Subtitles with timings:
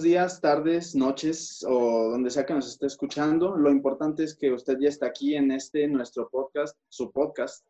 [0.00, 3.54] buenos días, tardes, noches o donde sea que nos esté escuchando.
[3.54, 7.66] Lo importante es que usted ya está aquí en este, nuestro podcast, su podcast.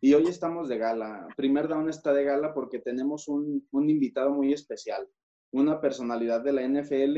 [0.00, 1.26] Y hoy estamos de gala.
[1.36, 5.08] Primer Down está de gala porque tenemos un, un invitado muy especial,
[5.50, 7.16] una personalidad de la NFL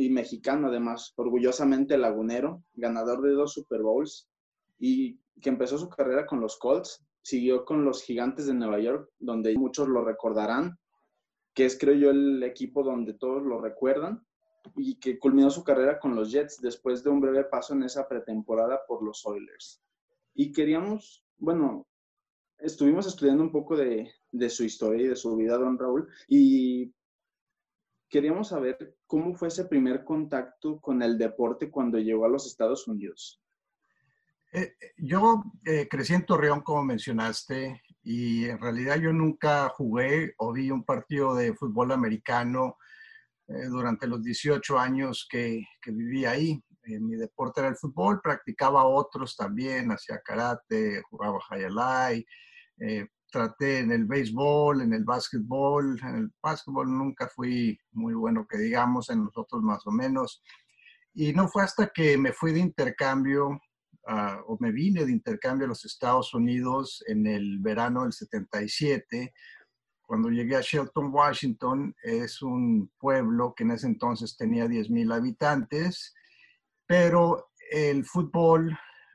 [0.00, 4.28] y mexicano además, orgullosamente lagunero, ganador de dos Super Bowls
[4.78, 9.10] y que empezó su carrera con los Colts, siguió con los Gigantes de Nueva York,
[9.18, 10.78] donde muchos lo recordarán,
[11.58, 14.24] que es creo yo el equipo donde todos lo recuerdan,
[14.76, 18.06] y que culminó su carrera con los Jets después de un breve paso en esa
[18.06, 19.82] pretemporada por los Oilers.
[20.34, 21.88] Y queríamos, bueno,
[22.58, 26.94] estuvimos estudiando un poco de, de su historia y de su vida, don Raúl, y
[28.08, 32.86] queríamos saber cómo fue ese primer contacto con el deporte cuando llegó a los Estados
[32.86, 33.42] Unidos.
[34.52, 40.50] Eh, yo eh, crecí en Torreón, como mencionaste, y en realidad yo nunca jugué o
[40.54, 42.78] vi un partido de fútbol americano
[43.46, 46.58] eh, durante los 18 años que, que viví ahí.
[46.86, 52.24] mi deporte era el fútbol, practicaba otros también, hacía karate, jugaba hayalai,
[53.30, 56.00] traté en el béisbol, en el básquetbol.
[56.02, 60.42] En el básquetbol nunca fui muy bueno, que digamos, en los otros más o menos.
[61.12, 63.60] Y no fue hasta que me fui de intercambio
[64.46, 69.34] o me vine de intercambio a los Estados Unidos en el verano del 77.
[70.00, 76.14] Cuando llegué a Shelton, Washington, es un pueblo que en ese entonces tenía 10.000 habitantes,
[76.86, 78.70] pero el fútbol,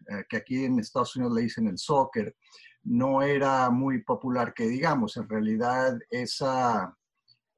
[0.09, 2.35] eh, que aquí en Estados Unidos le dicen el soccer,
[2.83, 5.17] no era muy popular que digamos.
[5.17, 6.95] En realidad, esa,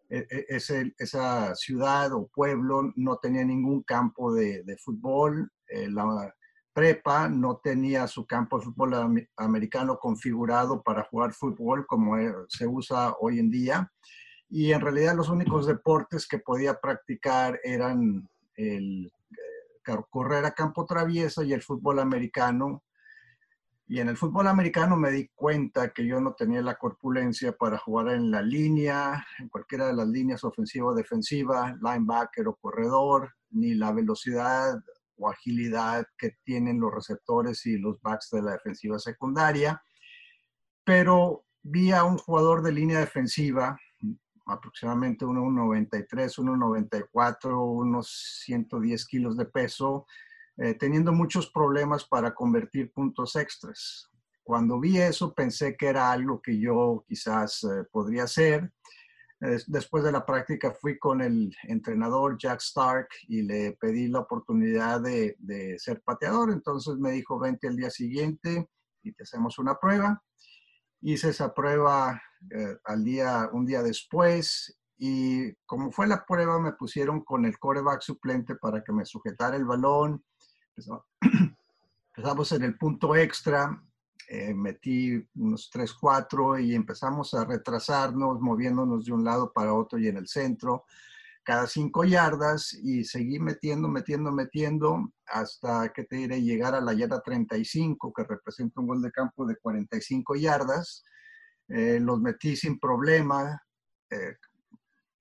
[0.09, 5.51] e, e, esa ciudad o pueblo no tenía ningún campo de, fútbol.
[5.67, 6.33] Eh, la,
[6.75, 12.67] prepa no tenía su campo de fútbol americano configurado para jugar fútbol como eh, se
[12.67, 13.89] usa hoy en día.
[14.49, 18.27] Y en realidad los únicos deportes que podía practicar eran
[18.57, 22.83] el eh, correr a campo traviesa y el fútbol americano.
[23.87, 27.77] Y en el fútbol americano me di cuenta que yo no tenía la corpulencia para
[27.77, 33.33] jugar en la línea, en cualquiera de las líneas ofensiva o defensiva, linebacker o corredor,
[33.51, 34.75] ni la velocidad
[35.17, 39.81] o agilidad que tienen los receptores y los backs de la defensiva secundaria.
[40.83, 43.79] Pero vi a un jugador de línea defensiva,
[44.45, 50.05] aproximadamente 1,93, 1,94, unos 110 kilos de peso,
[50.57, 54.09] eh, teniendo muchos problemas para convertir puntos extras.
[54.43, 58.71] Cuando vi eso pensé que era algo que yo quizás eh, podría hacer
[59.67, 65.01] Después de la práctica fui con el entrenador Jack Stark y le pedí la oportunidad
[65.01, 65.35] de,
[65.77, 66.51] ser pateador.
[66.51, 68.69] Entonces me dijo, vente el día siguiente
[69.03, 70.21] y te hacemos una prueba.
[71.01, 76.73] Hice esa prueba eh, al día, un día después y como fue la prueba me
[76.73, 80.23] pusieron con el coreback suplente para que me sujetara el balón.
[82.15, 83.81] Empezamos en el punto extra
[84.27, 89.99] eh, metí unos 3, 4 y empezamos a retrasarnos, moviéndonos de un lado para otro
[89.99, 90.85] y en el centro,
[91.43, 96.93] cada 5 yardas y seguí metiendo, metiendo, metiendo hasta que te diré llegar a la
[96.93, 101.03] yarda 35, que representa un gol de campo de 45 yardas.
[101.67, 103.61] Eh, los metí sin problema,
[104.09, 104.35] eh,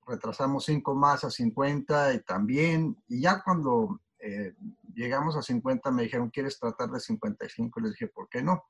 [0.06, 4.55] retrasamos 5 más a 50 y también, y ya cuando eh,
[4.95, 7.81] llegamos a 50, me dijeron, ¿quieres tratar de 55?
[7.81, 8.65] Les dije, ¿por qué no?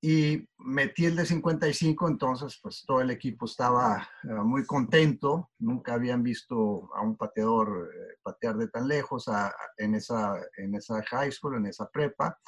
[0.00, 5.50] Y metí el de 55, entonces pues todo el equipo estaba eh, muy contento.
[5.58, 9.28] Nunca habían visto a un pateador eh, patear de tan lejos
[9.76, 12.38] en, esa, en esa high school, en esa prepa.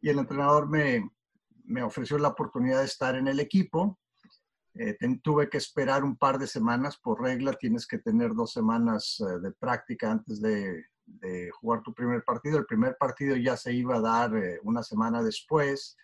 [0.00, 1.10] Y el entrenador me,
[1.64, 3.98] me ofreció la oportunidad de estar en el equipo.
[5.24, 6.98] tuve que esperar un par de semanas.
[6.98, 12.24] Por regla tienes que tener dos semanas de práctica antes de, de jugar tu primer
[12.24, 12.58] partido.
[12.58, 15.96] El primer partido ya se iba a dar eh, una semana después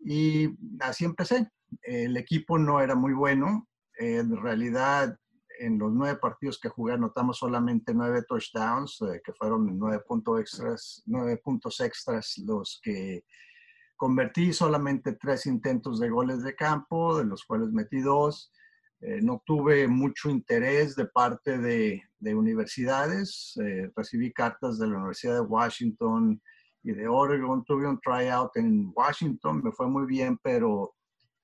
[0.00, 0.50] y
[0.80, 1.50] así empecé.
[1.82, 3.68] El equipo no era muy bueno.
[3.96, 5.16] en realidad,
[5.58, 10.40] en los nueve partidos que jugué anotamos solamente nueve touchdowns, eh, que fueron nueve puntos
[10.40, 13.24] extras, nueve puntos extras los que
[13.96, 18.52] convertí solamente tres intentos de goles de campo, de los cuales metí dos.
[19.06, 23.52] Eh, no tuve mucho interés de parte de, universidades.
[23.62, 26.40] Eh, recibí cartas de la Universidad de Washington
[26.82, 27.62] y de Oregon.
[27.64, 30.94] Tuve un tryout en Washington, me fue muy bien, pero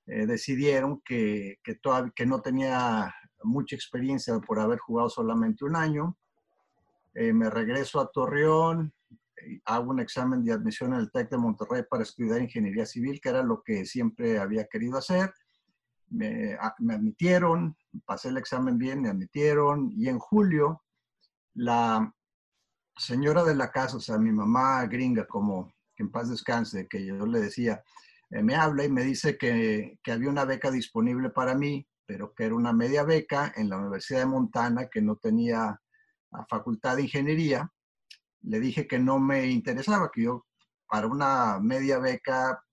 [0.07, 3.13] eh, decidieron que, que, no tenía
[3.43, 6.17] mucha experiencia por haber jugado solamente un año.
[7.13, 8.91] me regreso a Torreón,
[9.65, 13.29] hago un examen de admisión en el TEC de Monterrey para estudiar ingeniería civil, que
[13.29, 15.31] era lo que siempre había querido hacer
[16.11, 17.75] me, admitieron,
[18.05, 20.83] pasé el examen bien, me admitieron y en julio
[21.53, 22.13] la
[22.95, 27.25] señora de la casa, o sea, mi mamá gringa, como en paz descanse, que yo
[27.25, 27.83] le decía,
[28.29, 32.33] eh, me habla y me dice que, que había una beca disponible para mí, pero
[32.33, 35.79] que era una media beca en la Universidad de Montana, que no tenía
[36.49, 37.71] facultad de ingeniería.
[38.41, 40.45] Le dije que no me interesaba, que yo
[40.87, 42.63] para una media beca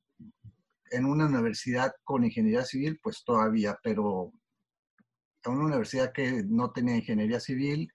[0.91, 4.33] en una universidad con ingeniería civil, pues todavía, pero
[5.45, 7.91] en una universidad que no tenía ingeniería civil,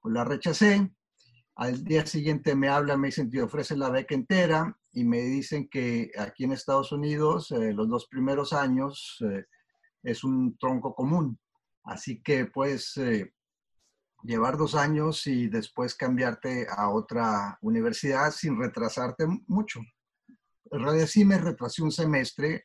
[0.00, 0.90] pues la rechacé.
[1.56, 5.68] Al día siguiente me hablan, me dicen que ofrecen la beca entera y me dicen
[5.68, 9.44] que aquí en Estados Unidos eh, los dos primeros años eh,
[10.02, 11.38] es un tronco común.
[11.84, 13.32] Así que puedes eh,
[14.22, 19.80] llevar dos años y después cambiarte a otra universidad sin retrasarte mucho.
[20.70, 22.64] En realidad sí me retrasé un semestre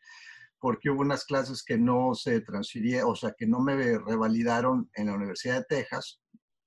[0.60, 5.08] porque hubo unas clases que no se transfirieron, o sea, que no me revalidaron en
[5.08, 6.22] la Universidad de Texas,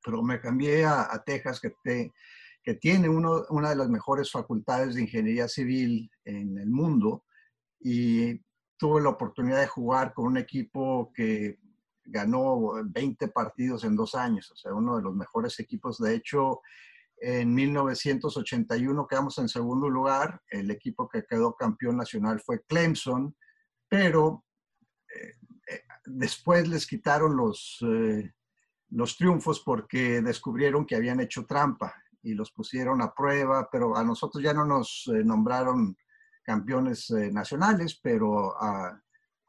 [0.05, 2.13] pero me cambié a, Texas, que,
[2.63, 7.25] que tiene uno, una de las mejores facultades de ingeniería civil en el mundo,
[7.81, 8.39] y
[8.77, 11.59] tuve la oportunidad de jugar con un equipo que
[12.05, 15.99] ganó 20 partidos en dos años, o sea, uno de los mejores equipos.
[15.99, 16.61] De hecho,
[17.19, 23.35] en 1981 quedamos en segundo lugar, el equipo que quedó campeón nacional fue Clemson,
[23.89, 24.45] pero
[25.15, 25.33] eh,
[25.73, 28.33] eh, después les quitaron los, eh,
[28.91, 34.05] los triunfos porque descubrieron que habían hecho trampa y los pusieron a prueba, pero a
[34.05, 35.97] nosotros ya no nos nombraron
[36.43, 39.01] campeones nacionales, pero a,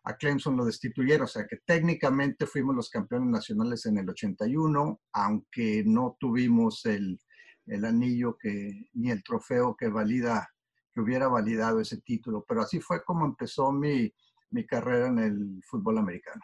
[0.03, 5.01] a Clemson lo destituyeron, o sea que técnicamente fuimos los campeones nacionales en el 81,
[5.11, 7.19] aunque no tuvimos el,
[7.67, 10.49] el anillo que, ni el trofeo que valida,
[10.93, 12.43] que hubiera validado ese título.
[12.47, 14.11] Pero así fue como empezó mi,
[14.51, 16.41] mi carrera en el fútbol americano.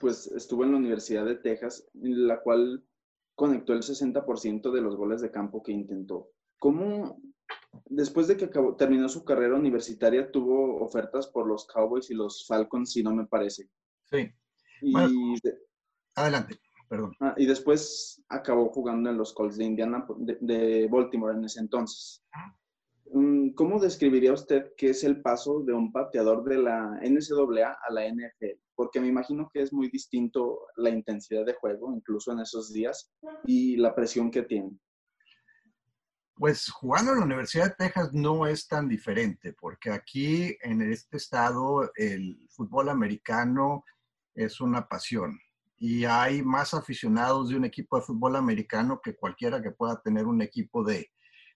[0.00, 2.84] Pues estuvo en la Universidad de Texas, en la cual
[3.34, 6.30] conectó el 60% de los goles de campo que intentó.
[6.58, 7.20] ¿Cómo,
[7.86, 12.46] después de que acabó, terminó su carrera universitaria, tuvo ofertas por los Cowboys y los
[12.46, 13.68] Falcons, si no me parece?
[14.04, 14.30] Sí.
[16.14, 16.60] adelante.
[17.20, 22.22] Ah, y después acabó jugando en los Colts de Indiana, de, Baltimore en ese entonces.
[23.12, 27.92] Mm, ¿Cómo describiría usted qué es el paso de un pateador de la NCAA a
[27.92, 28.60] la NFL?
[28.74, 33.10] Porque me imagino que es muy distinto la intensidad de juego, incluso en esos días,
[33.44, 34.78] y la presión que tiene.
[36.34, 41.18] Pues jugando en la Universidad de Texas no es tan diferente, porque aquí en este
[41.18, 43.84] estado el fútbol americano
[44.34, 45.38] es una pasión
[45.84, 50.26] y hay más aficionados de un equipo de fútbol americano que cualquiera que pueda tener
[50.26, 51.10] un equipo de,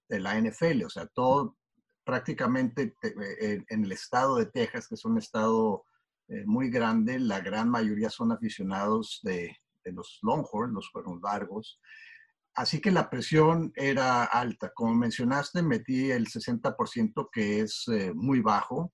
[0.09, 0.83] de la NFL.
[0.85, 1.57] O sea, todo
[2.05, 5.85] prácticamente eh, en el estado de Texas, que es un estado
[6.27, 11.79] eh, muy grande, la gran mayoría son aficionados de, de los Longhorns, los cuernos largos.
[12.57, 14.73] Así que la presión era alta.
[14.75, 18.93] Como mencionaste, metí el 60%, que es eh, muy bajo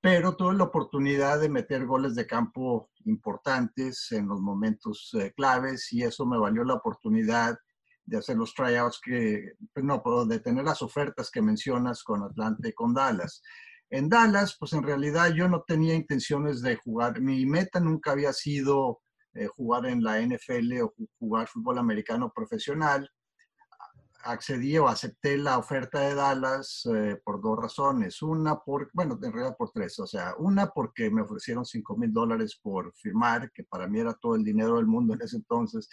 [0.00, 5.92] pero tuve la oportunidad de meter goles de campo importantes en los momentos eh, claves
[5.92, 7.56] y eso me valió la oportunidad
[8.04, 12.68] de hacer los tryouts que, pues, no, de tener las ofertas que mencionas con Atlanta
[12.68, 13.42] y con Dallas.
[13.90, 18.32] En Dallas, pues en realidad yo no tenía intenciones de jugar, mi meta nunca había
[18.32, 19.00] sido
[19.34, 23.08] eh, jugar en la NFL o jugar fútbol americano profesional
[24.26, 28.20] accedí o acepté la oferta de Dallas eh, por dos razones.
[28.22, 29.98] Una, por, bueno, en realidad por tres.
[29.98, 34.14] O sea, una porque me ofrecieron 5 mil dólares por firmar, que para mí era
[34.14, 35.88] todo el dinero del mundo en ese entonces.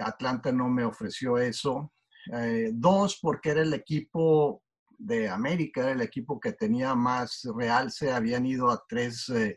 [0.00, 1.92] Atlanta no me ofreció eso.
[2.32, 4.62] Eh, dos, porque era el equipo
[4.96, 8.12] de América, era el equipo que tenía más realce.
[8.12, 9.56] Habían ido a tres eh,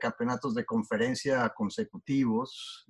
[0.00, 2.86] campeonatos de conferencia consecutivos,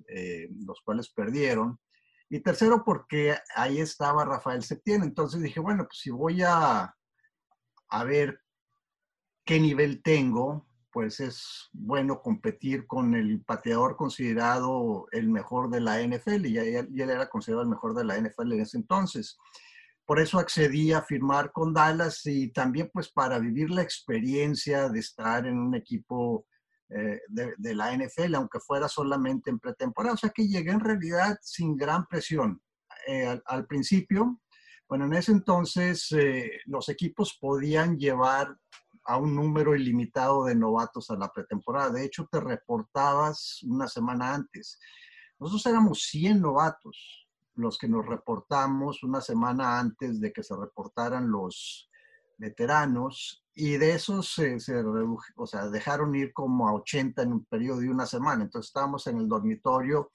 [0.65, 1.79] los cuales perdieron.
[2.29, 5.03] Y tercero, porque ahí estaba Rafael Septién.
[5.03, 6.93] Entonces dije, bueno, pues si voy a,
[7.89, 8.41] a ver
[9.45, 16.01] qué nivel tengo, pues es bueno competir con el pateador considerado el mejor de la
[16.01, 19.37] NFL, y, él era considerado el mejor de la NFL en ese entonces.
[20.05, 24.99] Por eso accedí a firmar con Dallas y también pues para vivir la experiencia de
[24.99, 26.45] estar en un equipo
[26.89, 30.13] eh, de, la NFL, aunque fuera solamente en pretemporada.
[30.13, 32.61] O sea que llegué en realidad sin gran presión.
[33.07, 34.41] Eh, al, principio,
[34.87, 38.57] bueno, en ese entonces eh, los equipos podían llevar
[39.05, 41.91] a un número ilimitado de novatos a la pretemporada.
[41.91, 44.79] De hecho, te reportabas una semana antes.
[45.39, 51.29] Nosotros éramos 100 novatos los que nos reportamos una semana antes de que se reportaran
[51.29, 51.89] los
[52.37, 54.83] veteranos y de esos se, se
[55.35, 58.43] o sea, dejaron ir como a 80 en un periodo de una semana.
[58.43, 60.11] Entonces estábamos en el dormitorio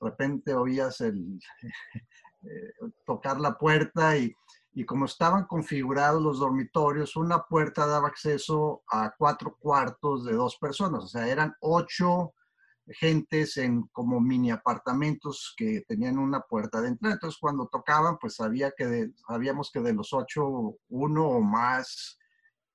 [0.00, 1.40] de repente oías el,
[2.42, 2.72] eh,
[3.04, 4.34] tocar la puerta y,
[4.72, 10.56] y como estaban configurados los dormitorios, una puerta daba acceso a cuatro cuartos de dos
[10.56, 12.34] personas, o sea, eran ocho
[12.94, 17.14] gentes en como mini apartamentos que tenían una puerta de entrada.
[17.14, 22.18] Entonces, cuando tocaban, pues sabía que sabíamos que de los ocho, uno o más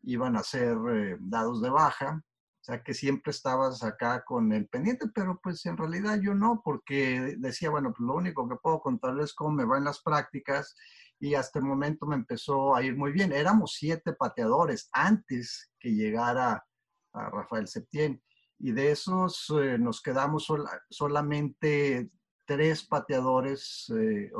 [0.04, 2.22] iban a ser eh, dados de baja.
[2.62, 6.62] O sea, que siempre estabas acá con el pendiente, pero pues en realidad yo no,
[6.64, 10.74] porque decía, bueno, pues lo único que puedo contarles es cómo me van las prácticas
[11.20, 13.34] y hasta el momento me empezó a ir muy bien.
[13.34, 16.66] Éramos siete pateadores antes que llegara
[17.14, 18.22] a Rafael Septién
[18.60, 20.48] y de esos eh, nos quedamos
[20.90, 22.10] solamente
[22.46, 24.32] tres pateadores, eh,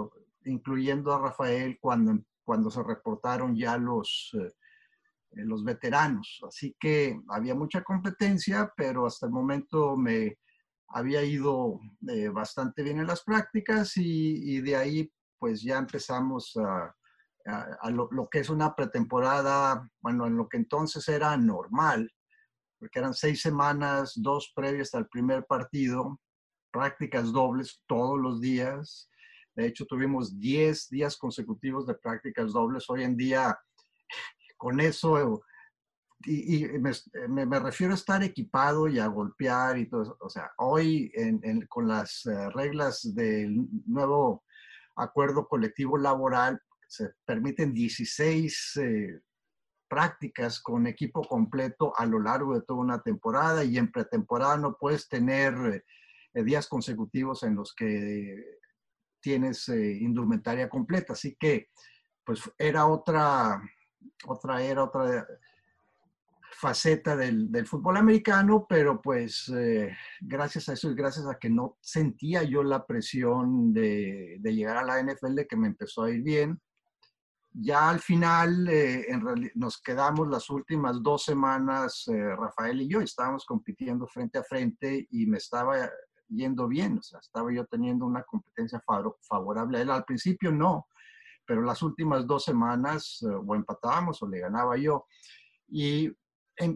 [0.46, 4.54] incluyendo a Rafael cuando, cuando se reportaron ya los, eh,
[5.32, 6.40] los veteranos.
[6.48, 10.38] Así que había mucha competencia, pero hasta el momento me
[10.90, 11.80] había ido
[12.32, 16.96] bastante bien en las prácticas y, de ahí pues ya empezamos a,
[17.46, 22.12] a, lo, que es una pretemporada, bueno, en lo que entonces era normal,
[22.84, 26.20] porque eran seis semanas, dos previas al primer partido,
[26.70, 29.10] prácticas dobles todos los días.
[29.56, 32.90] De hecho, tuvimos diez días consecutivos de prácticas dobles.
[32.90, 33.58] Hoy en día,
[34.58, 35.42] con eso,
[36.26, 36.68] y,
[37.30, 40.18] me, refiero a estar equipado y a golpear y todo eso.
[40.20, 41.10] O sea, hoy
[41.70, 44.44] con las eh, reglas del nuevo
[44.98, 48.78] acuerdo colectivo laboral, se permiten 16
[49.94, 54.76] prácticas con equipo completo a lo largo de toda una temporada y en pretemporada no
[54.76, 55.86] puedes tener
[56.34, 58.60] eh, días consecutivos en los que
[59.22, 61.14] tienes eh, indumentaria completa.
[61.14, 61.70] Así que,
[62.26, 63.62] pues era otra,
[64.26, 65.28] otra era, otra
[66.50, 71.78] faceta del, fútbol americano, pero pues eh, gracias a eso y gracias a que no
[71.82, 76.24] sentía yo la presión de, de llegar a la NFL, que me empezó a ir
[76.24, 76.60] bien,
[77.54, 79.06] ya al final eh,
[79.56, 85.08] nos quedamos las últimas dos semanas, eh, Rafael y yo, estábamos compitiendo frente a frente
[85.12, 85.90] y me estaba
[86.28, 88.82] yendo bien, o sea, estaba yo teniendo una competencia
[89.22, 89.92] favorable a él.
[89.92, 90.88] Al principio no,
[91.46, 95.06] pero las últimas dos semanas eh, o empatábamos o le ganaba yo.
[95.68, 96.12] Y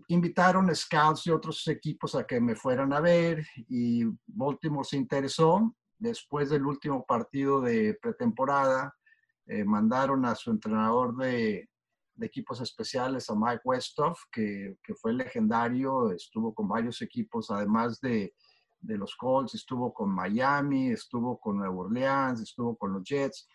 [0.07, 5.75] invitaron scouts de otros equipos a que me fueran a ver y Baltimore se interesó.
[5.99, 8.95] Después del último partido de pretemporada,
[9.47, 11.69] eh, mandaron a su entrenador de,
[12.19, 18.33] equipos especiales, a Mike Westhoff, que, fue legendario, estuvo con varios equipos, además de,
[18.81, 23.47] los Colts, estuvo con Miami, estuvo con Nueva Orleans, estuvo con los Jets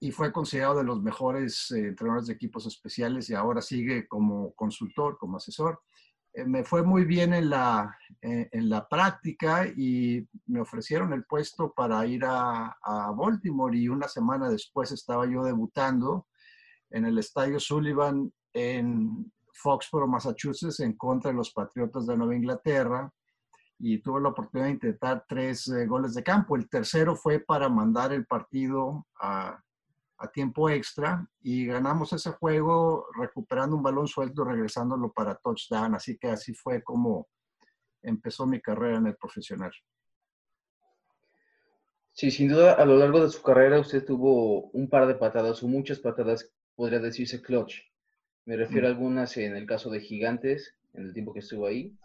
[0.00, 4.54] y fue considerado de los mejores eh, entrenadores de equipos especiales y ahora sigue como
[4.54, 5.80] consultor, como asesor.
[6.32, 11.24] Eh, me fue muy bien en la, eh, en la práctica y me ofrecieron el
[11.24, 12.76] puesto para ir a,
[13.16, 16.26] Baltimore y una semana después estaba yo debutando
[16.90, 23.12] en el Estadio Sullivan en Foxborough, Massachusetts, en contra de los Patriotas de Nueva Inglaterra
[23.78, 26.56] y tuve la oportunidad de intentar tres eh, goles de campo.
[26.56, 29.60] El tercero fue para mandar el partido a,
[30.18, 35.94] a tiempo extra y ganamos ese juego recuperando un balón suelto, regresándolo para touchdown.
[35.94, 37.28] Así que así fue como
[38.02, 39.72] empezó mi carrera en el profesional.
[42.12, 45.62] Sí, sin duda, a lo largo de su carrera usted tuvo un par de patadas
[45.62, 47.80] o muchas patadas, podría decirse clutch.
[48.44, 51.96] Me refiero a algunas en el caso de Gigantes, en el tiempo que estuvo ahí.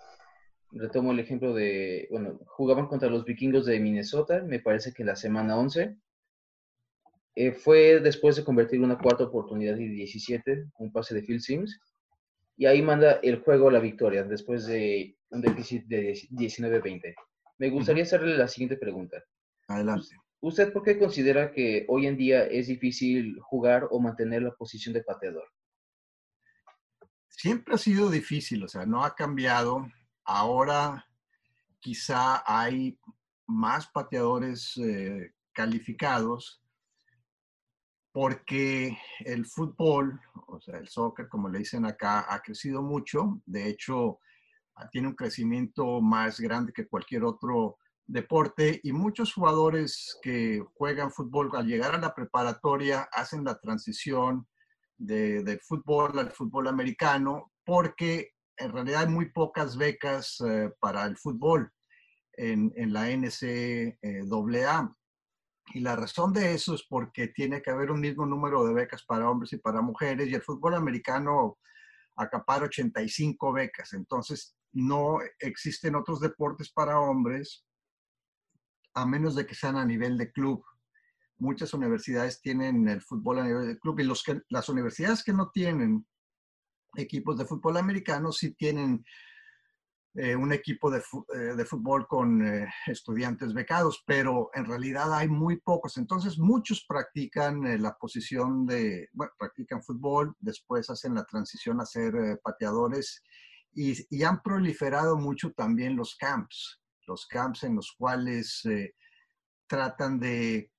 [0.72, 5.16] Retomo el ejemplo de, bueno, jugaban contra los vikingos de Minnesota, me parece que la
[5.16, 5.98] semana 11
[7.36, 11.80] eh, fue después de convertir una cuarta oportunidad y 17, un pase de Phil Sims,
[12.56, 17.16] y ahí manda el juego a la victoria después de un déficit de 19-20.
[17.58, 19.24] Me gustaría hacerle la siguiente pregunta.
[19.68, 20.16] Adelante.
[20.42, 24.94] ¿Usted por qué considera que hoy en día es difícil jugar o mantener la posición
[24.94, 25.48] de pateador?
[27.30, 29.88] Siempre ha sido difícil, o sea, no ha cambiado.
[30.26, 31.06] Ahora
[31.80, 33.00] quizá hay
[33.48, 36.63] más pateadores eh, calificados,
[38.14, 43.42] porque el fútbol, o sea, el soccer, como le dicen acá, ha crecido mucho.
[43.46, 44.20] De hecho,
[44.76, 51.12] ah, tiene un crecimiento más grande que cualquier otro deporte y muchos jugadores que juegan
[51.12, 54.48] fútbol al llegar a la preparatoria hacen la transición
[54.98, 61.18] de, fútbol al fútbol americano porque en realidad hay muy pocas becas eh, para el
[61.18, 61.72] fútbol
[62.36, 64.96] en la NCAA.
[65.74, 69.04] Y la razón de eso es porque tiene que haber un mismo número de becas
[69.06, 71.58] para hombres y para mujeres y el fútbol americano
[72.16, 73.94] acapara 85 becas.
[73.94, 77.66] Entonces, no existen otros deportes para hombres
[78.96, 80.64] a menos de que sean a nivel de club.
[81.38, 84.10] Muchas universidades tienen el fútbol a nivel de club y
[84.50, 86.06] las universidades que no tienen
[86.96, 89.04] equipos de fútbol americano sí tienen
[90.16, 95.60] eh, un equipo de, eh, fútbol con eh, estudiantes becados, pero en realidad hay muy
[95.60, 95.98] pocos.
[95.98, 102.40] Entonces, muchos practican la posición de, bueno, practican fútbol, después hacen la transición a ser
[102.44, 103.24] pateadores
[103.74, 108.62] y, y, han proliferado mucho también los camps, los camps en los cuales
[109.66, 110.72] tratan de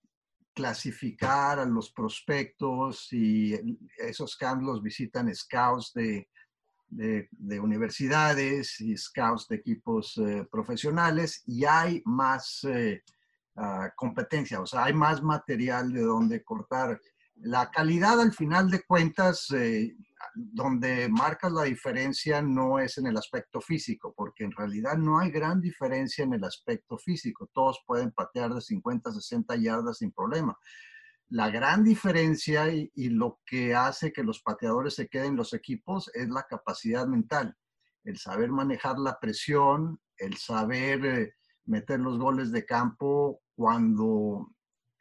[0.55, 3.59] clasificar a los prospectos y
[3.99, 6.29] esos camps los visitan scouts de
[6.95, 13.03] de, universidades y scouts de equipos eh, profesionales y hay más eh,
[13.57, 17.01] ah, competencia, o sea, hay más material de donde cortar.
[17.37, 19.97] La calidad al final de cuentas, eh,
[20.35, 25.31] donde marcas la diferencia no es en el aspecto físico, porque en realidad no hay
[25.31, 27.51] gran diferencia en el aspecto físico.
[27.53, 30.57] Todos pueden patear de 50 a 60 yardas sin problema
[31.35, 36.09] la gran diferencia y, lo que hace que los pateadores se queden en los equipos
[36.15, 37.57] es la capacidad mental,
[38.05, 44.55] el saber manejar la presión, el saber eh, meter los goles de campo cuando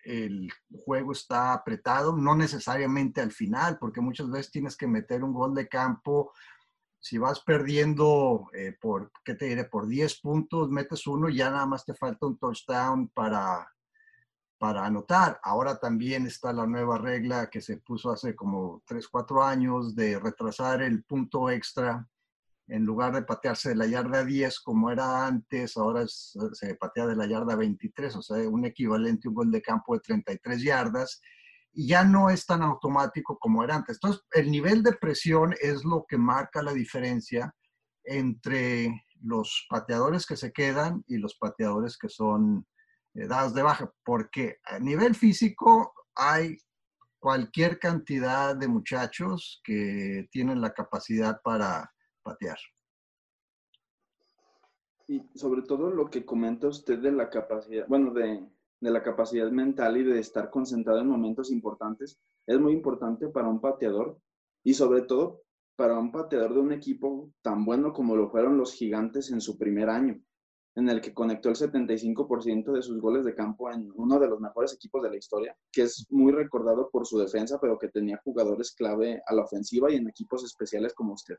[0.06, 0.52] el
[0.84, 5.54] juego está apretado, no necesariamente al final, porque muchas veces tienes que meter un gol
[5.54, 6.34] de campo.
[7.00, 9.66] Si vas perdiendo eh, por, ¿qué te diré?
[9.66, 13.73] Por 10 puntos, metes uno y ya nada más te falta un touchdown para,
[14.64, 15.42] para anotar.
[15.44, 20.18] Ahora también está la nueva regla que se puso hace como 3, 4 años de
[20.18, 22.08] retrasar el punto extra.
[22.68, 27.18] En lugar de patearse de la yarda 10 como era antes, ahora se patea de
[27.18, 31.20] la yarda 23, o sea, un equivalente a un gol de campo de 33 yardas.
[31.74, 33.98] Y ya no es tan automático como era antes.
[33.98, 37.54] Entonces, el nivel de presión es lo que marca la diferencia
[38.06, 42.66] entre los pateadores que se quedan y los pateadores que son
[43.14, 46.58] dados de baja, porque a nivel físico hay
[47.20, 52.58] cualquier cantidad de muchachos que tienen la capacidad para patear.
[55.08, 58.46] Y sobre todo lo que comenta usted de la capacidad, bueno, de,
[58.80, 63.48] de la capacidad mental y de estar concentrado en momentos importantes, es muy importante para
[63.48, 64.20] un pateador
[64.64, 65.44] y sobre todo
[65.76, 69.58] para un pateador de un equipo tan bueno como lo fueron los gigantes en su
[69.58, 70.22] primer año
[70.76, 74.40] en el que conectó el 75% de sus goles de campo en uno de los
[74.40, 78.22] mejores equipos de la historia, que es muy recordado por su defensa, pero que tenía
[78.24, 81.38] jugadores clave a la ofensiva y en equipos especiales como usted.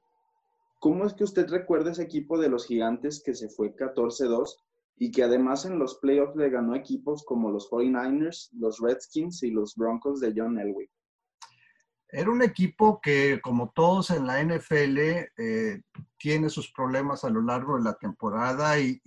[0.78, 4.56] ¿Cómo es que usted recuerda ese equipo de los gigantes que se fue 14-2
[4.98, 9.50] y que además en los playoffs le ganó equipos como los 49ers, los Redskins y
[9.50, 10.88] los Broncos de John Elway?
[12.16, 14.98] Era un equipo que, como todos en la NFL,
[15.36, 15.82] eh,
[16.16, 19.00] tiene sus problemas a lo largo de la temporada y,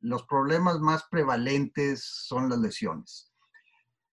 [0.00, 3.30] los problemas más prevalentes son las lesiones.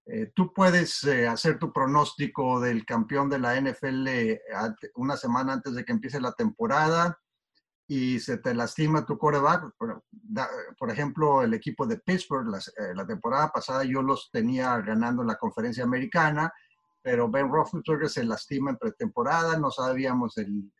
[0.06, 4.08] Eh, tú puedes eh, hacer tu pronóstico del campeón de la NFL
[4.96, 7.18] una semana antes de que empiece la temporada
[7.88, 9.74] y se te lastima tu coreback.
[9.78, 12.48] Por, ejemplo, el equipo de Pittsburgh,
[12.94, 16.52] la temporada pasada yo los tenía ganando la conferencia americana
[17.02, 20.72] pero Ben Roethlisberger se lastima en pretemporada, no sabíamos el,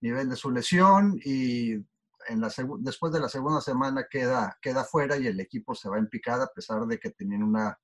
[0.00, 5.16] nivel de su lesión y en la después de la segunda semana queda, queda fuera
[5.16, 7.78] y el equipo se va en picada a pesar de que tenían una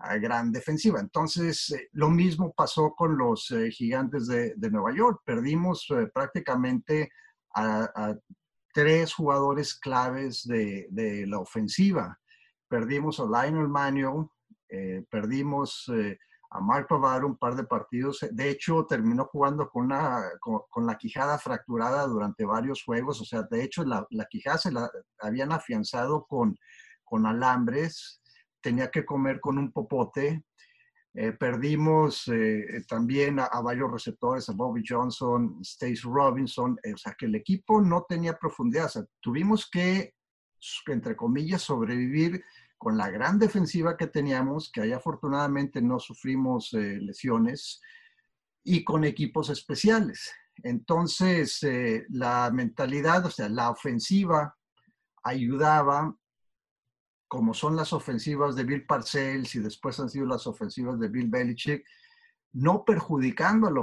[0.00, 1.00] ah, gran defensiva.
[1.00, 5.22] Entonces, eh, lo mismo pasó con los eh, gigantes de, Nueva York.
[5.24, 7.10] Perdimos eh, prácticamente
[7.54, 8.14] a,
[8.74, 12.18] tres jugadores claves de, la ofensiva.
[12.68, 14.26] Perdimos a Lionel Manuel,
[15.08, 15.90] perdimos
[16.56, 18.26] a Mark Pavaro un par de partidos.
[18.30, 23.20] De hecho, terminó jugando con, una, con, la quijada fracturada durante varios juegos.
[23.20, 24.90] O sea, de hecho, la, la quijada se la
[25.20, 26.56] habían afianzado con,
[27.04, 28.22] con alambres.
[28.60, 30.44] Tenía que comer con un popote.
[31.14, 36.78] Eh, perdimos eh, también a, varios receptores, a Bobby Johnson, Stace Robinson.
[36.82, 38.86] Eh, o sea, que el equipo no tenía profundidad.
[38.86, 40.14] O sea, tuvimos que,
[40.86, 42.42] entre comillas, sobrevivir
[42.78, 47.80] con la gran defensiva que teníamos, que ahí afortunadamente no sufrimos eh, lesiones,
[48.64, 50.32] y con equipos especiales.
[50.62, 54.56] Entonces, eh, la mentalidad, o sea, la ofensiva
[55.22, 56.16] ayudaba,
[57.28, 61.28] como son las ofensivas de Bill Parcells y después han sido las ofensivas de Bill
[61.28, 61.84] Belichick,
[62.56, 63.82] no perjudicando a la,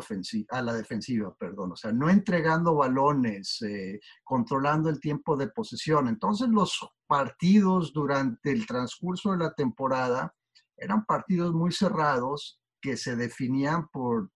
[0.50, 6.08] a la defensiva, perdón, o sea, no entregando balones, eh, controlando el tiempo de posesión.
[6.08, 10.34] Entonces los partidos durante el transcurso de la temporada
[10.76, 14.32] eran partidos muy cerrados que se definían por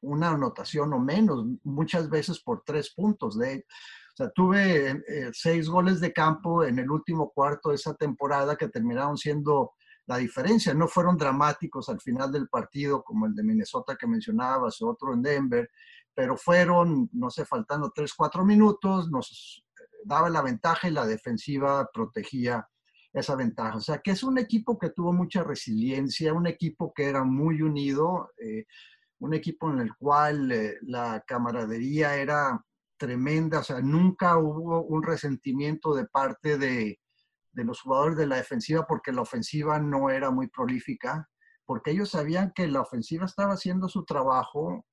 [0.00, 3.36] una anotación o menos, muchas veces por tres puntos.
[3.36, 3.40] O
[4.14, 8.68] sea, tuve eh, seis goles de campo en el último cuarto de esa temporada que
[8.68, 9.72] terminaron siendo
[10.08, 10.74] la diferencia.
[10.74, 15.22] No fueron dramáticos al final del partido como el de Minnesota que mencionabas, otro en
[15.22, 15.70] Denver,
[16.14, 19.64] pero fueron, no sé, faltando tres, cuatro minutos, nos
[20.04, 22.66] daba la ventaja y la defensiva protegía
[23.12, 23.76] esa ventaja.
[23.76, 27.60] O sea, que es un equipo que tuvo mucha resiliencia, un equipo que era muy
[27.60, 28.64] unido, eh,
[29.20, 32.64] un equipo en el cual eh, la camaradería era
[32.96, 36.98] tremenda, o sea, nunca hubo un resentimiento de parte de,
[37.58, 41.28] de los jugadores de la defensiva porque la ofensiva no era muy prolífica,
[41.66, 44.86] porque ellos sabían que la ofensiva estaba haciendo su trabajo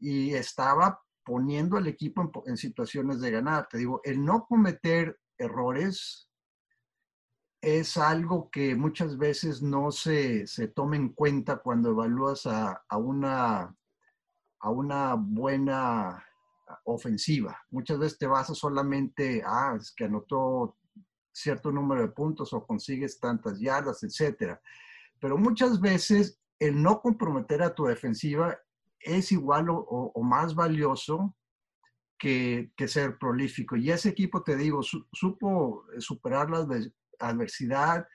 [0.00, 3.68] y estaba poniendo al equipo en, situaciones de ganar.
[3.68, 6.28] Te digo, el no cometer errores
[7.60, 12.96] es algo que muchas veces no se, se toma en cuenta cuando evalúas a, a,
[12.96, 13.76] una,
[14.58, 16.26] a una buena
[16.82, 17.56] ofensiva.
[17.70, 20.76] Muchas veces te basas solamente, ah, es que anotó
[21.32, 24.60] cierto número de puntos o consigues tantas yardas, etcétera.
[25.18, 28.58] Pero muchas veces el no comprometer a tu defensiva
[29.00, 31.36] es igual o, más valioso
[32.18, 33.76] que, ser prolífico.
[33.76, 36.66] Y ese equipo, te digo, supo superar la
[37.18, 38.06] adversidad.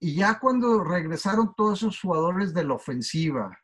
[0.00, 3.56] Y ya cuando regresaron todos esos jugadores de la ofensiva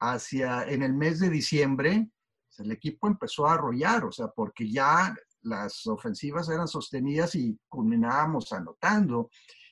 [0.00, 2.08] hacia en el mes de diciembre,
[2.54, 7.58] pues, el equipo empezó a arrollar, o sea, porque ya las ofensivas eran sostenidas y
[7.68, 9.30] culminábamos anotando.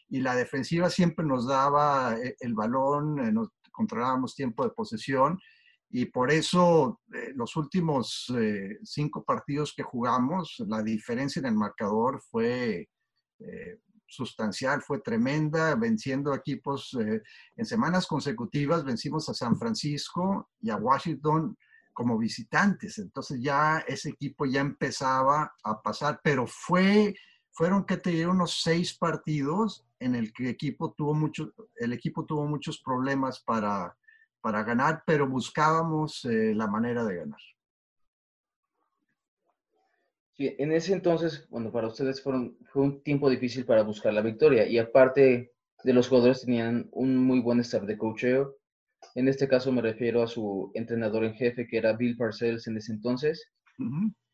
[0.08, 5.38] Y la defensiva siempre nos daba eh, el balón, eh, nos controlábamos tiempo de posesión
[5.88, 8.32] y por eso eh, los últimos
[8.82, 12.88] cinco partidos que jugamos, la diferencia en el marcador fue
[14.06, 16.96] sustancial, fue tremenda, venciendo equipos
[17.56, 21.56] en semanas consecutivas, vencimos a San Francisco y a Washington
[21.92, 22.98] como visitantes.
[22.98, 27.14] Entonces ya ese equipo ya empezaba a pasar, pero fue,
[27.50, 32.24] fueron que te dieron unos seis partidos en el que equipo tuvo, mucho, el equipo
[32.24, 33.96] tuvo muchos problemas para
[34.42, 37.40] para ganar, pero buscábamos eh, la manera de ganar.
[40.32, 42.34] Sí, en ese entonces, bueno, para ustedes fue
[42.74, 45.52] un tiempo difícil para buscar la victoria y aparte
[45.84, 48.56] de los jugadores tenían un muy buen staff de coacheo.
[49.14, 52.76] En este caso me refiero a su entrenador en jefe, que era Bill Parcells en
[52.76, 53.52] ese entonces.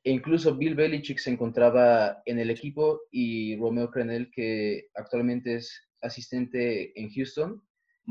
[0.04, 5.88] E incluso Bill Belichick se encontraba en el equipo y Romeo Crenel, que actualmente es
[6.00, 7.62] asistente en Houston,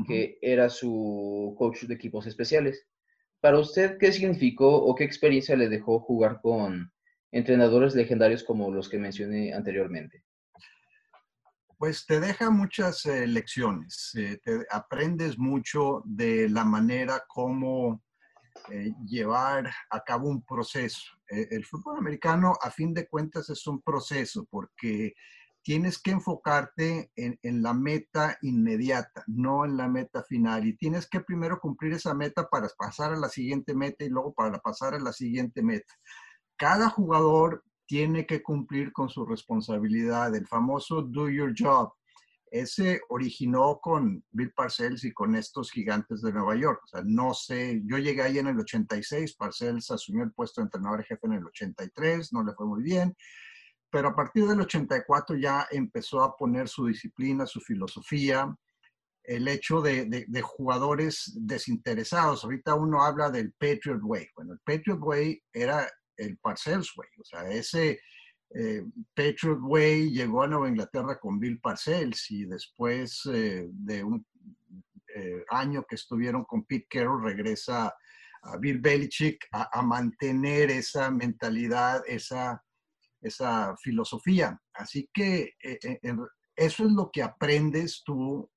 [0.06, 2.86] que era su coach de equipos especiales.
[3.40, 6.92] Para usted, ¿qué significó o qué experiencia le dejó jugar con
[7.32, 10.24] entrenadores legendarios como los que mencioné anteriormente?
[11.78, 18.02] Pues te deja muchas eh, lecciones, eh, te aprendes mucho de la manera como
[18.72, 21.12] eh, llevar a cabo un proceso.
[21.28, 25.14] el fútbol americano, a fin de cuentas, es un proceso porque
[25.62, 30.66] tienes que enfocarte en, la meta inmediata, no en la meta final.
[30.66, 34.32] Y tienes que primero cumplir esa meta para pasar a la siguiente meta y luego
[34.32, 35.94] para pasar a la siguiente meta.
[36.56, 41.90] Cada jugador tiene que cumplir con su responsabilidad, el famoso do your job.
[42.50, 46.80] Ese originó con Bill Parcells y con estos gigantes de Nueva York.
[46.84, 50.66] O sea, no sé, yo llegué ahí en el 86, Parcells asumió el puesto de
[50.66, 53.16] entrenador jefe en el 83, no le fue muy bien
[53.90, 58.54] pero a partir del 84 ya empezó a poner su disciplina, su filosofía,
[59.24, 62.44] el hecho de, jugadores desinteresados.
[62.44, 64.28] Ahorita uno habla del Patriot Way.
[64.34, 68.00] Bueno, el Patriot Way era el Parcells Way, o sea, ese
[68.50, 74.26] eh, Patriot Way llegó a Nueva Inglaterra con Bill Parcells y después eh, de un
[75.14, 77.94] eh, año que estuvieron con Pete Carroll regresa
[78.42, 82.62] a Bill Belichick a mantener esa mentalidad, esa
[83.20, 84.60] esa filosofía.
[84.74, 86.00] Así que eh,
[86.56, 88.50] eso es lo que aprendes tú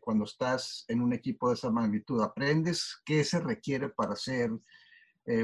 [0.00, 2.20] cuando estás en un equipo de esa magnitud.
[2.20, 4.50] Aprendes qué se requiere para ser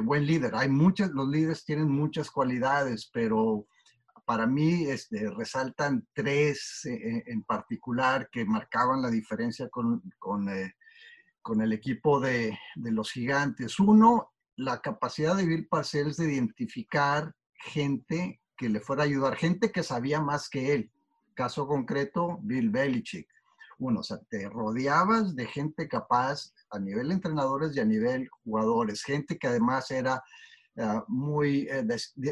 [0.02, 0.54] buen líder.
[0.54, 3.66] Hay muchas, los líderes tienen muchas cualidades, pero
[4.24, 10.48] para mí este, resaltan tres en particular que marcaban la diferencia con, con,
[11.42, 13.78] con el equipo de, de, los gigantes.
[13.78, 19.70] Uno, la capacidad de Bill Parcells de identificar gente que le fuera a ayudar, gente
[19.70, 20.90] que sabía más que él.
[21.34, 23.28] Caso concreto, Bill Belichick.
[23.78, 29.02] Uno, o sea, te rodeabas de gente capaz a nivel entrenadores y a nivel jugadores,
[29.02, 30.22] gente que además era
[30.78, 31.84] ah, muy eh,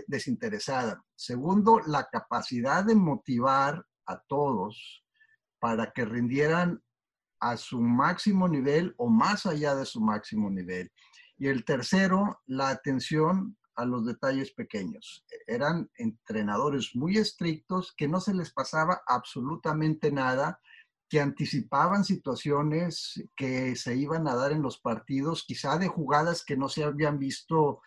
[0.06, 1.02] desinteresada.
[1.14, 5.04] Segundo, la capacidad de motivar a todos
[5.58, 6.82] para que rindieran
[7.40, 10.90] a su máximo nivel o más allá de su máximo nivel.
[11.36, 15.24] Y el tercero, la atención a los detalles pequeños.
[15.46, 20.60] Eran entrenadores muy estrictos que no se les pasaba absolutamente nada,
[21.08, 26.56] que anticipaban situaciones que se iban a dar en los partidos, quizá de jugadas que
[26.56, 27.80] no se habían visto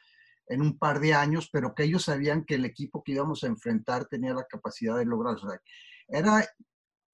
[0.48, 3.48] en un par de años, pero que ellos sabían que el equipo que íbamos a
[3.48, 5.52] enfrentar tenía la capacidad de lograrlo.
[6.08, 6.46] era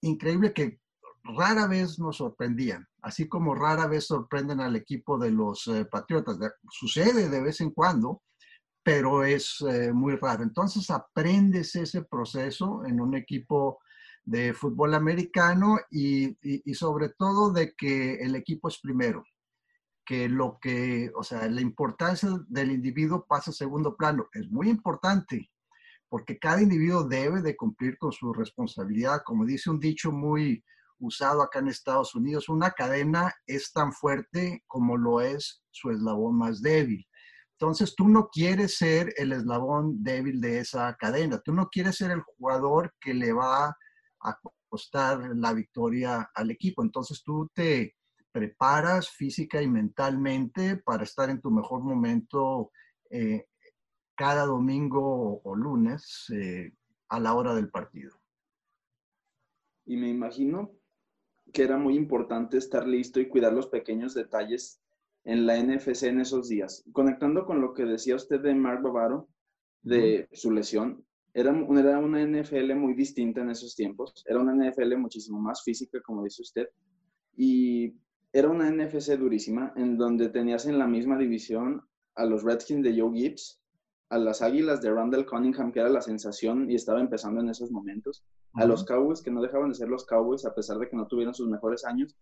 [0.02, 0.80] increíble que
[1.24, 6.38] rara vez nos sorprendían, así como rara vez sorprenden al equipo de los eh, Patriotas.
[6.70, 8.22] Sucede de vez en cuando,
[8.84, 10.44] pero es eh, muy raro.
[10.44, 13.80] Entonces aprendes ese proceso en un equipo
[14.26, 16.38] de fútbol americano y,
[16.74, 19.24] sobre todo de que el equipo es primero,
[20.06, 24.28] que lo que, o sea, la importancia del individuo pasa a segundo plano.
[24.34, 25.50] Es muy importante
[26.10, 29.22] porque cada individuo debe de cumplir con su responsabilidad.
[29.26, 30.64] Como dice un dicho muy,
[31.04, 32.50] usado acá en Estados Unidos.
[32.50, 37.06] Una cadena es tan fuerte como lo es su eslabón más débil.
[37.60, 41.40] Entonces, tú no quieres ser el eslabón débil de esa cadena.
[41.40, 43.76] Tú no quieres ser el jugador que le va
[44.68, 46.82] costar la victoria al equipo.
[46.84, 47.96] Entonces, tú te
[48.32, 52.72] preparas física y mentalmente para estar en tu mejor momento
[53.10, 53.46] eh,
[54.16, 56.74] cada domingo o lunes eh,
[57.10, 58.20] a la hora del partido.
[59.86, 60.72] Y me imagino
[61.52, 64.82] que era muy importante estar listo y cuidar los pequeños detalles
[65.24, 66.84] en la NFC en esos días.
[66.92, 69.30] Conectando con lo que decía usted de Mark Bavaro,
[69.82, 74.24] de su lesión, era, era una NFL muy distinta en esos tiempos.
[74.28, 76.68] Era una NFL muchísimo más física, como dice usted.
[77.36, 77.96] Y
[78.32, 81.82] era una NFC durísima, en donde tenías en la misma división
[82.16, 83.60] a los Redskins de Joe Gibbs,
[84.10, 87.72] a las Águilas de Randall Cunningham, que era la sensación y estaba empezando en esos
[87.72, 90.96] momentos, a los Cowboys, que no dejaban de ser los Cowboys a pesar de que
[90.96, 92.16] no tuvieron sus mejores años,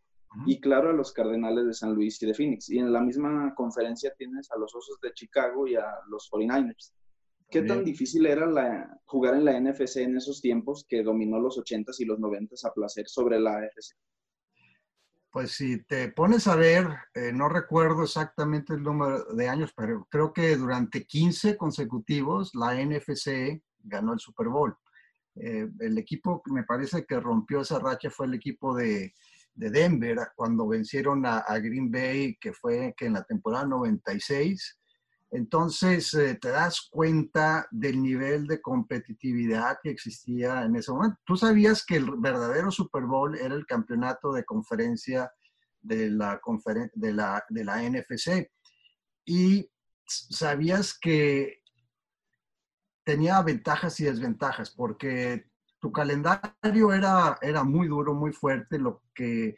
[0.45, 2.69] y claro, a los Cardenales de San Luis y de Phoenix.
[2.69, 6.93] Y en la misma conferencia tienes a los Osos de Chicago y a los 49ers.
[7.51, 11.57] ¿Qué tan difícil era la, jugar en la NFC en esos tiempos que dominó los
[11.57, 13.93] 80s y los 90s a placer sobre la AFC?
[15.29, 20.07] Pues si te pones a ver, eh, no recuerdo exactamente el número de años, pero
[20.09, 24.73] creo que durante 15 consecutivos la NFC ganó el Super Bowl.
[25.35, 29.13] Eh, el equipo que me parece que rompió esa racha fue el equipo de,
[29.53, 34.80] Denver cuando vencieron a, a, Green Bay, que fue que en la temporada 96
[35.33, 41.17] entonces, eh, te das cuenta del nivel de competitividad que existía en ese momento.
[41.25, 45.31] Tú sabías que el verdadero Super Bowl era el campeonato de conferencia
[45.79, 46.41] de la,
[46.95, 48.51] la, de la NFC
[49.25, 49.71] y
[50.05, 51.63] sabías que
[53.05, 59.55] tenía ventajas y desventajas porque tu calendario era, era muy duro, muy fuerte, lo que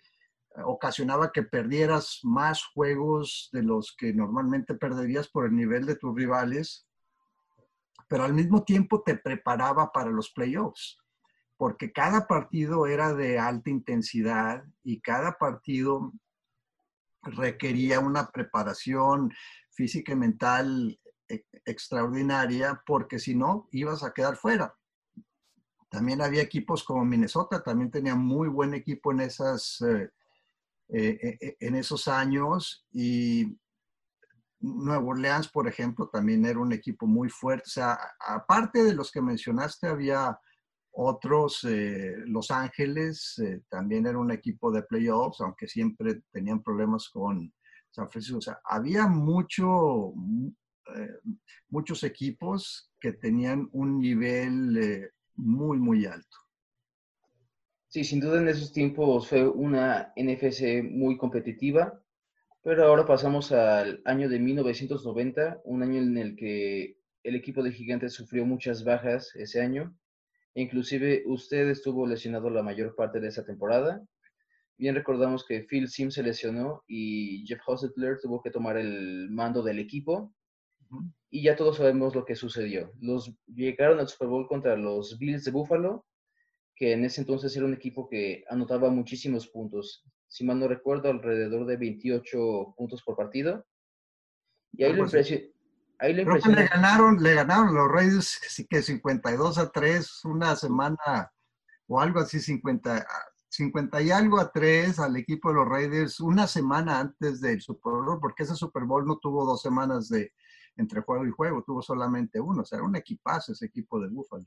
[0.66, 6.16] ocasionaba que perdieras más juegos de los que normalmente perderías por el nivel de tus
[6.16, 6.88] rivales,
[8.08, 10.98] pero al mismo tiempo te preparaba para los playoffs,
[11.58, 16.14] porque cada partido era de alta intensidad y cada partido
[17.24, 19.34] requería una preparación
[19.72, 24.76] física y mental e, extraordinaria, porque si no, ibas a quedar fuera.
[25.90, 30.12] También había equipos como Minnesota, también tenía muy buen equipo en esas eh,
[30.96, 33.58] eh, eh, eh, en esos años y
[34.60, 37.64] Nuevo Orleans, por ejemplo, también era un equipo muy fuerte.
[37.66, 40.40] O sea, aparte de los que mencionaste, había
[40.92, 41.66] otros,
[42.28, 47.52] Los Ángeles también era un equipo de playoffs, aunque siempre tenían problemas con
[47.90, 48.38] San Francisco.
[48.38, 50.14] O sea, había mucho,
[51.70, 56.43] muchos equipos que tenían un nivel muy, muy alto.
[57.94, 62.02] Sí, sin duda en esos tiempos fue una NFC muy competitiva,
[62.64, 67.72] pero ahora pasamos al año de 1990, un año en el que el equipo de
[67.72, 69.96] Gigantes sufrió muchas bajas ese año.
[70.56, 74.04] Inclusive usted estuvo lesionado la mayor parte de esa temporada.
[74.76, 79.62] Bien recordamos que Phil Sims se lesionó y Jeff Hostetler tuvo que tomar el mando
[79.62, 80.34] del equipo.
[81.30, 82.92] Y ya todos sabemos lo que sucedió.
[83.00, 86.08] Los llegaron al Super Bowl contra los Bills de Buffalo
[86.84, 90.04] que en ese entonces era un equipo que anotaba muchísimos puntos.
[90.28, 93.66] Si mal no recuerdo, alrededor de 28 puntos por partido.
[94.74, 95.06] Y ahí, lo,
[96.00, 101.32] ahí le ganaron, le ganaron los Raiders que 52 a 3 una semana
[101.88, 103.08] o algo así, 50,
[103.48, 107.94] 50 y algo a 3 al equipo de los Raiders una semana antes del Super
[107.94, 110.34] Bowl, porque ese Super Bowl no tuvo dos semanas de
[110.76, 112.64] entre juego y juego, tuvo solamente uno.
[112.64, 114.46] O sea, era un equipazo ese equipo de Buffalo.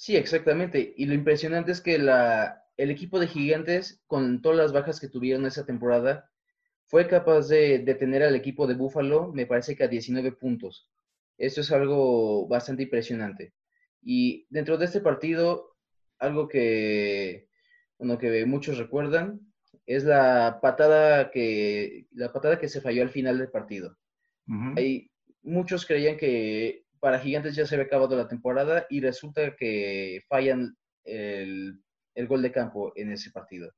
[0.00, 0.94] Sí, exactamente.
[0.96, 5.10] Y lo impresionante es que la, el equipo de Gigantes, con todas las bajas que
[5.10, 6.30] tuvieron esa temporada,
[6.86, 10.88] fue capaz de detener al equipo de Buffalo, me parece que a 19 puntos.
[11.36, 13.52] Esto es algo bastante impresionante.
[14.00, 15.76] Y dentro de este partido,
[16.18, 17.48] algo que,
[17.98, 19.52] bueno, que muchos recuerdan
[19.84, 23.98] es la patada que, la patada que se falló al final del partido.
[24.76, 25.10] Hay,
[25.42, 30.76] muchos creían que para Gigantes ya se había acabado la temporada y resulta que fallan
[31.04, 31.82] el,
[32.14, 33.72] el gol de campo en ese partido.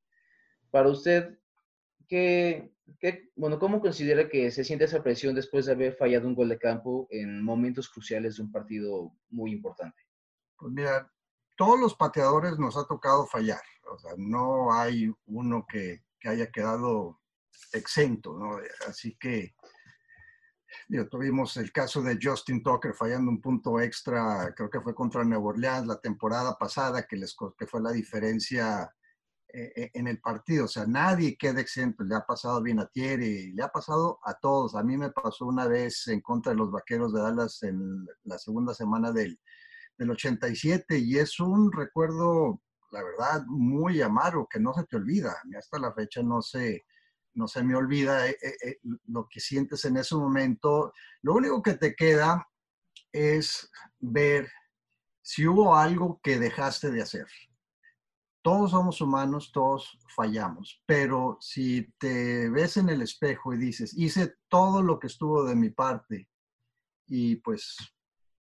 [0.71, 1.39] Para usted,
[2.09, 6.35] ¿qué, qué, bueno, ¿cómo considera que se siente esa presión después de haber fallado un
[6.35, 10.03] gol de campo en momentos cruciales de un partido muy importante?
[10.57, 11.11] Pues mira,
[11.57, 13.63] todos los pateadores nos ha tocado fallar.
[13.91, 17.21] O sea, no hay uno que, que haya quedado
[17.73, 18.59] exento, ¿no?
[18.89, 19.55] Así que
[21.11, 25.45] tuvimos el caso de Justin Tucker fallando un punto extra, creo que fue contra Nueva
[25.45, 28.93] Orleans la temporada pasada, que, les, que fue la diferencia
[29.55, 30.65] eh, eh, en el partido.
[30.65, 32.05] O sea, nadie queda exento.
[32.05, 34.75] Le ha pasado a Thierry, le ha pasado a todos.
[34.75, 38.39] A mí me pasó una vez en contra de los Vaqueros de Dallas en la
[38.39, 39.39] segunda semana del,
[39.99, 45.37] del 87 y es un recuerdo, la verdad, muy amargo que no se te olvida.
[45.59, 46.87] Hasta la fecha no se
[47.35, 50.93] no se me olvida eh, eh, eh, lo que sientes en ese momento.
[51.23, 52.47] Lo único que te queda
[53.13, 54.51] es ver
[55.23, 57.27] si hubo algo que dejaste de hacer.
[58.43, 64.35] Todos somos humanos, todos fallamos, pero si te ves en el espejo y dices, hice
[64.49, 66.29] todo lo que estuvo de mi parte
[67.07, 67.77] y pues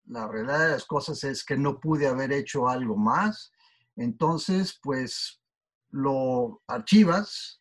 [0.04, 3.52] la realidad de las cosas es que no pude haber hecho algo más,
[3.96, 5.42] entonces pues
[5.90, 7.60] lo archivas,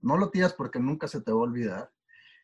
[0.00, 1.90] no lo tiras porque nunca se te va a olvidar,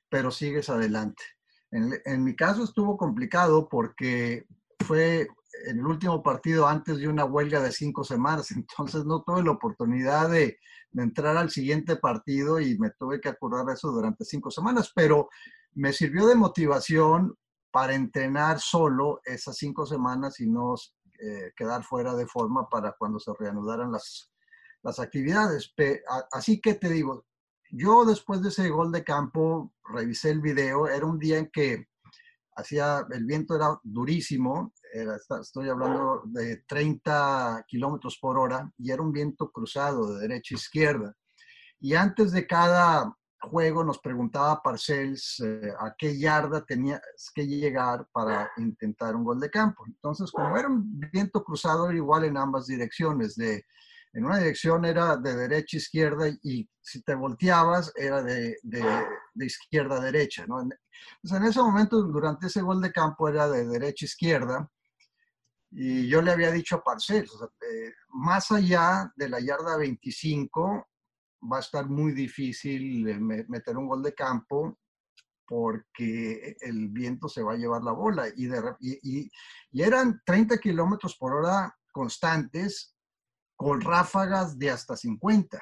[0.08, 1.22] pero sigues adelante.
[1.70, 4.46] En, mi caso estuvo complicado porque
[4.86, 5.26] fue
[5.66, 9.52] en el último partido antes de una huelga de cinco semanas, entonces no tuve la
[9.52, 10.58] oportunidad de,
[10.96, 15.28] entrar al siguiente partido y me tuve que acordar de eso durante cinco semanas, pero
[15.72, 17.36] me sirvió de motivación
[17.72, 20.76] para entrenar solo esas cinco semanas y no
[21.18, 24.30] eh, quedar fuera de forma para cuando se reanudaran las,
[24.84, 25.74] las actividades.
[26.30, 27.26] Así que te digo,
[27.76, 31.88] yo después de ese gol de campo revisé el video, era un día en que
[32.56, 34.72] hacía, el viento era durísimo,
[35.40, 40.58] estoy hablando de 30 kilómetros por hora y era un viento cruzado de derecha a
[40.58, 41.14] izquierda.
[41.80, 47.00] Y antes de cada juego nos preguntaba Parcells eh, a qué yarda tenía
[47.34, 49.84] que llegar para intentar un gol de campo.
[49.86, 53.64] Entonces, como era un viento cruzado, era igual en ambas direcciones, de
[54.14, 58.56] en una dirección era de derecha a izquierda y si te volteabas era de,
[59.34, 60.46] izquierda a derecha.
[60.46, 60.60] ¿no?
[60.60, 64.70] Entonces, en ese momento, durante ese gol de campo era de derecha a izquierda
[65.72, 67.28] y yo le había dicho a Parcel,
[68.10, 70.86] más allá de la yarda 25
[71.52, 74.78] va a estar muy difícil eh, meter un gol de campo
[75.44, 78.28] porque el viento se va a llevar la bola.
[78.28, 78.48] Y,
[78.80, 79.30] y,
[79.72, 82.93] y eran 30 kilómetros por hora constantes
[83.56, 85.60] con ráfagas de hasta 50.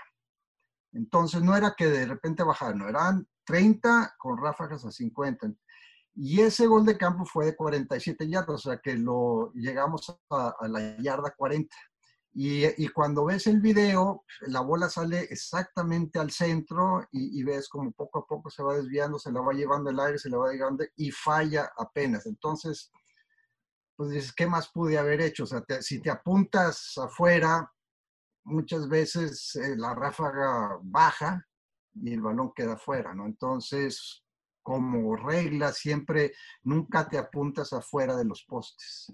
[0.92, 5.52] Entonces no era que de repente bajaran, no, eran 30 con ráfagas a 50.
[6.14, 10.54] Y ese gol de campo fue de 47 yardas, o sea que lo llegamos a,
[10.68, 11.74] la yarda 40.
[12.34, 18.20] Y, cuando ves el video, la bola sale exactamente al centro y, ves como poco
[18.20, 20.84] a poco se va desviando, se la va llevando el aire, se la va llevando
[20.96, 22.24] y falla apenas.
[22.26, 22.90] Entonces,
[23.96, 25.44] pues dices, ¿qué más pude haber hecho?
[25.44, 27.70] O sea, si te apuntas afuera,
[28.44, 31.46] muchas veces eh, la ráfaga baja
[31.94, 33.26] y el balón queda fuera, ¿no?
[33.26, 34.22] Entonces,
[34.62, 39.12] como regla, siempre nunca te apuntas afuera de los postes.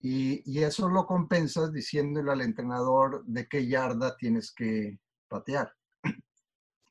[0.00, 4.98] Y, y, eso lo compensas diciéndole al entrenador de qué yarda tienes que
[5.28, 5.72] patear.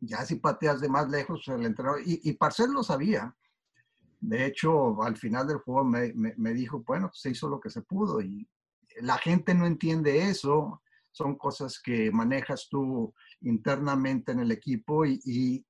[0.03, 3.35] Ya si pateas de más lejos, el entrenador, y, y Parcel lo sabía.
[4.19, 7.69] De hecho, al final del juego me, me, me dijo, bueno, se hizo lo que
[7.69, 8.49] se pudo y
[9.01, 10.81] la gente no entiende eso
[11.11, 15.65] son cosas que manejas tú internamente en el equipo y,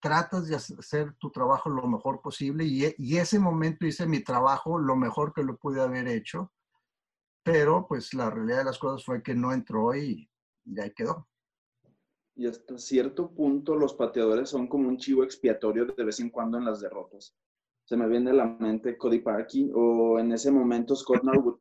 [0.00, 4.78] tratas de hacer tu trabajo lo mejor posible y, y, ese momento hice mi trabajo
[4.78, 6.52] lo mejor que lo pude haber hecho,
[7.42, 10.28] pero pues la realidad de las cosas fue que no entró y,
[10.66, 11.26] y ahí quedó.
[12.36, 16.58] Y hasta cierto punto los pateadores son como un chivo expiatorio de vez en cuando
[16.58, 17.34] en las derrotas.
[17.84, 21.60] Se me viene a la mente Cody Parkey o en ese momento Scott Norwood.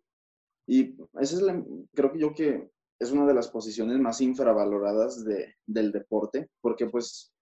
[0.65, 5.55] Y esa es creo que yo que es una de las posiciones más infravaloradas de,
[5.65, 7.33] del deporte, porque pues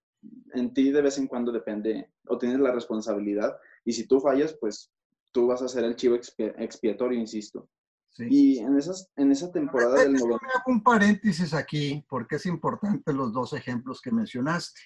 [0.53, 4.55] en ti de vez en cuando depende o tienes la responsabilidad y si tú fallas,
[4.59, 4.91] pues
[5.31, 7.69] tú vas a ser el chivo expiatorio, insisto.
[8.17, 10.45] Y en, esas, en esa temporada del 90...
[10.67, 14.81] un paréntesis aquí porque es importante los dos ejemplos que mencionaste.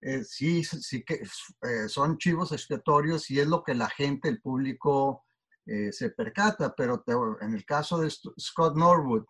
[0.00, 4.40] eh, sí, sí que eh, son chivos expiatorios y es lo que la gente, el
[4.40, 5.24] público
[5.66, 7.04] eh, se percata, pero
[7.40, 9.24] en el caso de Scott Norwood,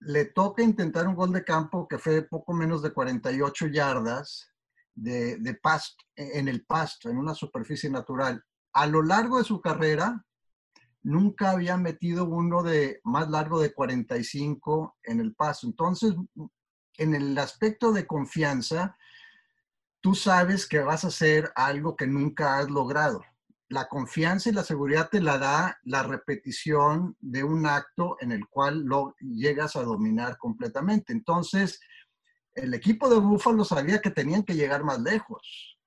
[0.00, 4.52] le toca intentar un gol de campo que fue poco menos de 48 yardas
[4.94, 8.42] de, de pasto, en el pasto, en una superficie natural.
[8.72, 10.24] A lo largo de su carrera,
[11.06, 15.66] nunca había metido uno de más largo de 45 en el paso.
[15.68, 16.14] Entonces,
[16.98, 18.96] en el aspecto de confianza,
[20.00, 23.22] tú sabes que vas a hacer algo que nunca has logrado.
[23.68, 28.46] La confianza y la seguridad te la da la repetición de un acto en el
[28.48, 31.12] cual lo llegas a dominar completamente.
[31.12, 31.80] Entonces,
[32.54, 35.78] el equipo de Búfalo sabía que tenían que llegar más lejos,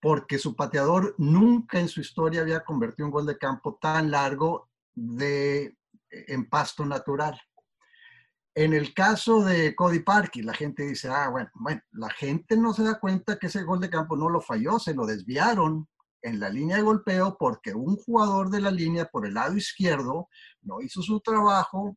[0.00, 4.70] porque su pateador nunca en su historia había convertido un gol de campo tan largo
[4.94, 5.76] de,
[6.10, 7.40] en pasto natural.
[8.54, 12.72] En el caso de Cody Parkey, la gente dice, ah, bueno, bueno, la gente no
[12.72, 15.88] se da cuenta que ese gol de campo no lo falló, se lo desviaron
[16.22, 20.28] en la línea de golpeo porque un jugador de la línea por el lado izquierdo
[20.62, 21.96] no hizo su trabajo,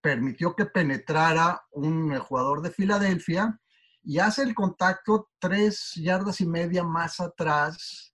[0.00, 3.58] permitió que penetrara un jugador de Filadelfia
[4.02, 8.12] y hace el contacto tres yardas y media más atrás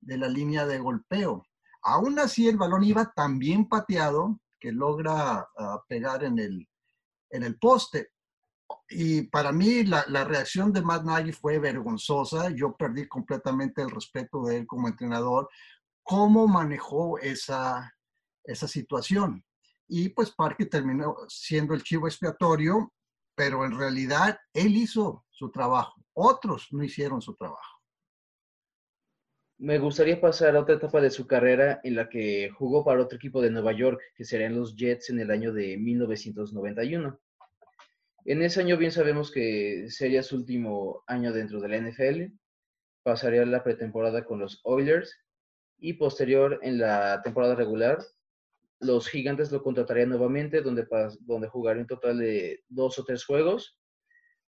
[0.00, 1.46] de la línea de golpeo.
[1.82, 6.68] Aún así, el balón iba tan bien pateado que logra ah, pegar en el,
[7.30, 8.10] en el poste.
[8.88, 12.50] Y para mí la, reacción de Matt Nagy fue vergonzosa.
[12.50, 15.48] Yo perdí completamente el respeto de él como entrenador.
[16.02, 17.92] ¿Cómo manejó esa,
[18.44, 19.44] esa situación?
[19.88, 22.92] Y pues Parque terminó siendo el chivo expiatorio,
[23.34, 25.94] pero en realidad él hizo su trabajo.
[26.12, 27.76] Otros no hicieron su trabajo.
[29.58, 33.16] Me gustaría pasar a otra etapa de su carrera en la que jugó para otro
[33.16, 37.18] equipo de Nueva York, que serían los Jets en el año de 1991.
[38.26, 42.34] En ese año bien sabemos que sería su último año dentro de la NFL,
[43.02, 45.16] pasaría la pretemporada con los Oilers
[45.78, 47.98] y posterior en la temporada regular
[48.80, 50.86] los Gigantes lo contratarían nuevamente, donde,
[51.20, 53.78] donde jugaría un total de dos o tres juegos,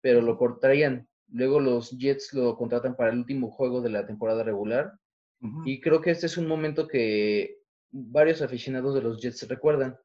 [0.02, 1.08] pero lo cortarían.
[1.30, 4.94] Luego los Jets lo contratan para el último juego de la temporada regular.
[5.66, 7.60] Y creo que este es un momento que
[7.92, 9.96] varios aficionados de los Jets recuerdan,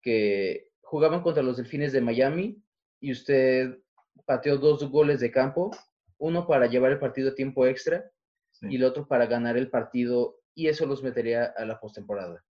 [0.00, 2.62] que jugaban contra los Delfines de Miami
[3.04, 3.78] y usted
[4.24, 5.70] pateó dos goles de campo,
[6.16, 8.10] uno para llevar el partido a tiempo extra
[8.62, 12.42] y el otro para ganar el partido y eso los metería a la postemporada.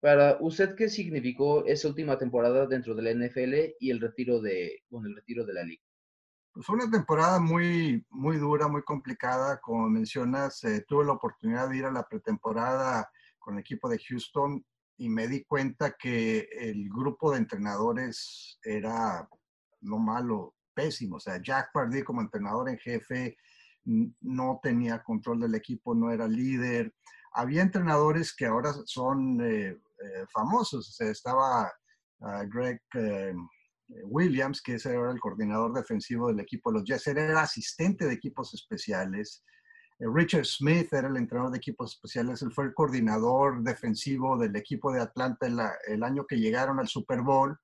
[0.00, 4.82] Para usted, ¿qué significó esa última temporada dentro de la NFL y el retiro de,
[4.88, 5.82] bueno, el retiro de la liga?
[6.54, 9.60] Pues fue una temporada muy, muy dura, muy complicada.
[9.60, 13.98] Como mencionas, eh, tuve la oportunidad de ir a la pretemporada con el equipo de
[13.98, 14.64] Houston
[14.96, 19.28] y me di cuenta que el grupo de entrenadores era
[19.82, 21.16] no malo, pésimo.
[21.16, 23.36] O sea, Jack Pardee como entrenador en jefe
[23.84, 26.94] no tenía control del equipo, no era líder.
[27.32, 30.88] Había entrenadores que ahora son eh, eh, famosos.
[30.88, 31.72] O sea, estaba
[32.20, 33.34] ah, Greg eh,
[34.04, 38.14] Williams, que ese era el coordinador defensivo del equipo de los Jets, era asistente de
[38.14, 39.44] equipos especiales.
[39.98, 44.92] Richard Smith era el entrenador de equipos especiales, él fue el coordinador defensivo del equipo
[44.92, 45.46] de Atlanta
[45.86, 47.56] el, año que llegaron al Super Bowl,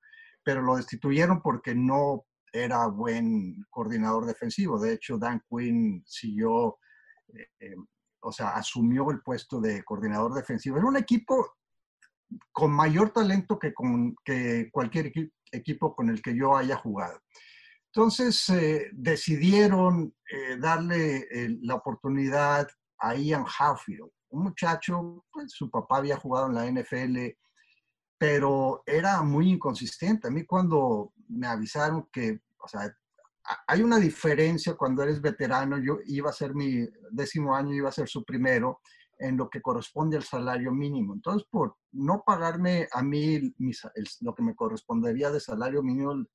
[0.43, 4.79] pero lo destituyeron porque no era buen coordinador defensivo.
[4.79, 6.77] De hecho, Dan Quinn siguió,
[7.59, 7.75] eh,
[8.21, 10.77] o sea, asumió el puesto de coordinador defensivo.
[10.77, 11.55] Era un equipo
[12.51, 15.11] con mayor talento que, con, que cualquier
[15.51, 17.19] equipo con el que yo haya jugado.
[17.93, 22.67] Entonces eh, decidieron eh, darle eh, la oportunidad
[22.99, 27.17] a Ian Harfield, un muchacho, pues su papá había jugado en la NFL,
[28.19, 30.27] pero era muy inconsistente.
[30.27, 32.93] A mí cuando me avisaron que, o sea,
[33.65, 37.93] hay una diferencia cuando eres veterano, yo iba a ser mi décimo año, iba a
[37.93, 38.81] ser su primero,
[39.17, 41.13] en lo que corresponde al salario mínimo.
[41.13, 43.53] Entonces, por no pagarme a mí
[44.21, 46.25] lo que me correspondería de salario mínimo,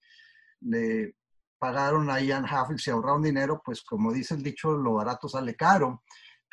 [0.61, 1.17] le
[1.59, 5.55] pagaron a Ian Huffle, se ahorraron dinero, pues como dice el dicho, lo barato sale
[5.55, 6.03] caro.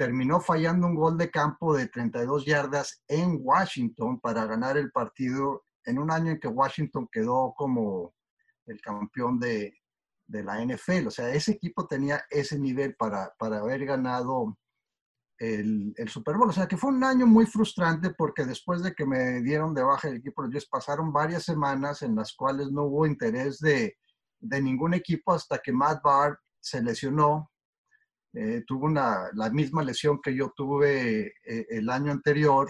[0.02, 5.66] Terminó fallando un gol de campo de 32 yardas en Washington para ganar el partido
[5.86, 8.16] en un año en que Washington quedó como
[8.66, 9.76] el campeón de,
[10.26, 11.06] de la NFL.
[11.06, 14.58] O sea, ese equipo tenía ese nivel para, para haber ganado
[15.38, 16.50] el, Super Bowl.
[16.50, 19.84] O sea que fue un año muy frustrante porque después de que me dieron de
[19.84, 24.00] baja el equipo de pasaron varias semanas en las cuales no hubo interés de,
[24.40, 27.51] de ningún equipo hasta que Matt Barr se lesionó.
[28.34, 32.70] Eh, tuvo una, la misma lesión que yo tuve eh, el año anterior.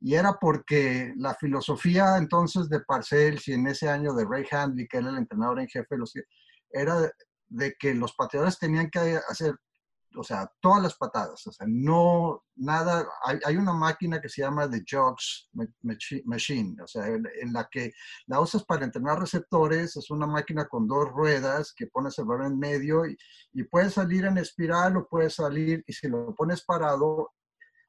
[0.00, 4.86] y era porque la filosofía entonces de Parcells y en ese año de Ray Handley,
[4.88, 6.14] que era el entrenador en jefe, los,
[6.70, 7.10] era
[7.48, 9.54] de que los pateadores tenían que hacer
[10.18, 13.06] o sea, todas las patadas, o sea, no, nada,
[13.44, 15.50] hay, una máquina que se llama The Jogs
[16.24, 17.92] Machine, o sea, en, la que
[18.26, 22.52] la usas para entrenar receptores, es una máquina con dos ruedas que pones el balón
[22.52, 23.16] en medio y,
[23.52, 27.30] y puedes salir en espiral o puedes salir, y si lo pones parado,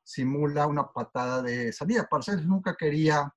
[0.04, 2.08] simula una patada de salida.
[2.10, 3.32] Parcells nunca quería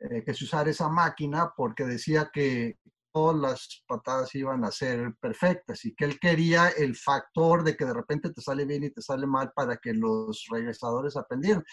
[0.00, 2.78] eh, que se usara esa máquina porque decía que
[3.12, 7.84] todas las patadas iban a ser perfectas y que él quería el factor de que
[7.84, 11.64] de repente te sale bien y te sale mal para que los regresadores aprendieran.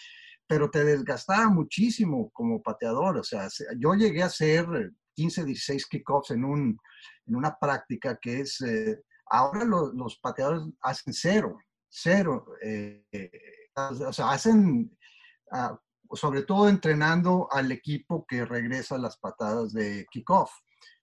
[0.48, 3.18] Pero te desgastaba muchísimo como pateador.
[3.18, 4.66] O sea, yo llegué a hacer
[5.16, 6.78] 15, 16 kickoffs en, un,
[7.26, 11.58] en una práctica que es, eh, ahora los pateadores hacen cero,
[11.90, 12.46] cero.
[12.62, 13.04] Eh,
[13.76, 14.96] o sea, hacen,
[15.52, 15.78] ah,
[16.14, 20.52] sobre todo entrenando al equipo que regresa las patadas de kickoff.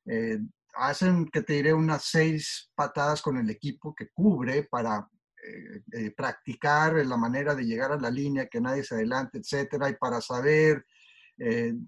[0.07, 0.38] Eh,
[0.74, 5.09] hacen que te diré unas seis patadas con el equipo que cubre para
[5.44, 9.90] eh, eh, practicar la manera de llegar a la línea, que nadie se adelante, etcétera,
[9.90, 10.84] y para saber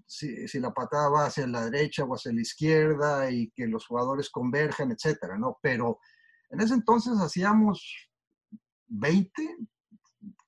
[0.05, 4.29] si, la patada va hacia la derecha o hacia la izquierda y que los jugadores
[4.29, 5.59] converjan, etcétera, ¿no?
[5.61, 5.99] Pero
[6.49, 8.09] en ese entonces hacíamos
[8.87, 9.31] 20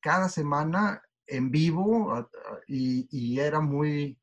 [0.01, 2.27] cada semana en vivo
[2.67, 4.19] y era muy,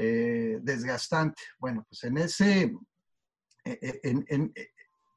[0.00, 1.42] eh, desgastante.
[1.58, 2.62] Bueno, pues en ese,
[3.64, 4.54] eh, eh, en,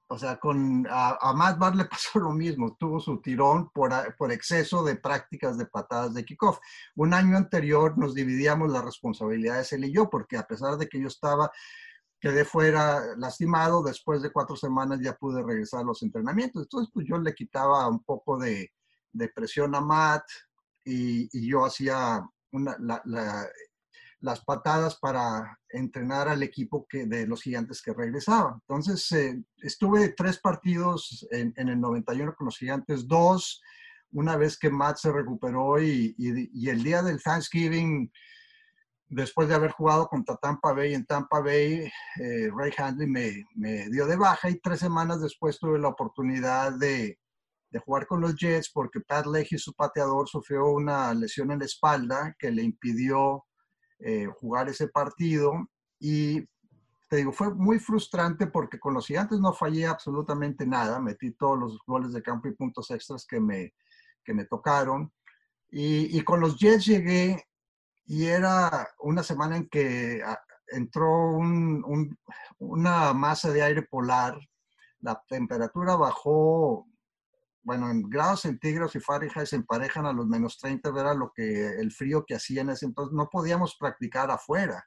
[0.07, 4.32] o sea, con, a, Matt Barr le pasó lo mismo, tuvo su tirón por, por
[4.32, 6.57] exceso de prácticas de patadas de kickoff.
[6.95, 10.99] Un año anterior nos dividíamos las responsabilidades él y yo, porque a pesar de que
[10.99, 11.51] yo estaba,
[12.19, 16.63] quedé fuera lastimado, después de cuatro semanas ya pude regresar a los entrenamientos.
[16.63, 18.73] Entonces, pues yo le quitaba un poco de,
[19.13, 20.23] de presión a Matt
[20.84, 23.47] y, y yo hacía una, la,
[24.22, 28.59] las patadas para entrenar al equipo que, de los gigantes que regresaba.
[28.61, 33.61] Entonces, eh, estuve tres partidos en, el 91 con los gigantes, dos,
[34.11, 36.15] una vez que Matt se recuperó y,
[36.69, 38.11] el día del Thanksgiving,
[39.07, 41.91] después de haber jugado contra Tampa Bay en Tampa Bay,
[42.22, 46.74] eh, Ray Handley me, me, dio de baja y tres semanas después tuve la oportunidad
[46.74, 47.19] de,
[47.72, 51.65] de jugar con los Jets porque Pat Leahy, su pateador, sufrió una lesión en la
[51.65, 53.45] espalda que le impidió
[54.04, 55.54] eh, jugar ese partido
[55.99, 56.41] y
[57.10, 61.60] te digo, fue muy frustrante porque con los gigantes no fallé absolutamente nada, metí todos
[61.60, 63.74] los goles de campo y puntos extras que me,
[64.24, 65.12] que me tocaron.
[65.70, 67.45] Y, y, con los Jets llegué
[68.06, 72.18] y era una semana en que ah, entró un, un,
[72.60, 74.39] una masa de aire polar,
[75.02, 76.88] la temperatura bajó
[77.64, 81.80] bueno, en grados centígrados y Fahrenheit se emparejan a los menos 30, era lo que
[81.80, 83.14] el frío que hacía en ese entonces.
[83.14, 84.84] No podíamos practicar afuera.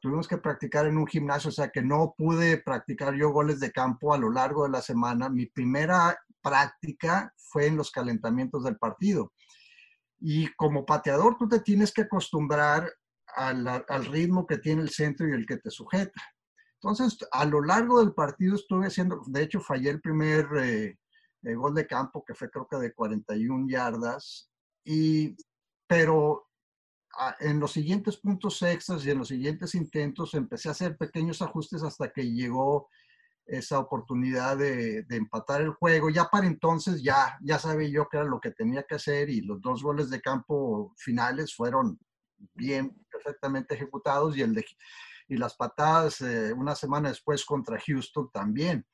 [0.00, 3.70] Tuvimos que practicar en un gimnasio, o sea que no pude practicar yo goles de
[3.70, 5.28] campo a lo largo de la semana.
[5.28, 9.32] Mi primera práctica fue en los calentamientos del partido.
[10.18, 12.90] Y como pateador, tú te tienes que acostumbrar
[13.26, 16.20] al, al ritmo que tiene el centro y el que te sujeta.
[16.82, 20.98] Entonces, a lo largo del partido estuve haciendo, de hecho, fallé el primer eh,
[21.42, 24.50] el gol de campo que fue creo que de 41 yardas,
[24.84, 25.36] y,
[25.86, 26.48] pero
[27.18, 31.42] ah, en los siguientes puntos extras y en los siguientes intentos empecé a hacer pequeños
[31.42, 32.88] ajustes hasta que llegó
[33.46, 36.08] esa oportunidad de, empatar el juego.
[36.10, 39.40] Ya para entonces ya, ya sabía yo que era lo que tenía que hacer y
[39.40, 41.98] los dos goles de campo finales fueron
[42.54, 44.64] bien, perfectamente ejecutados y, el
[45.28, 48.86] y las patadas eh, una semana después contra Houston también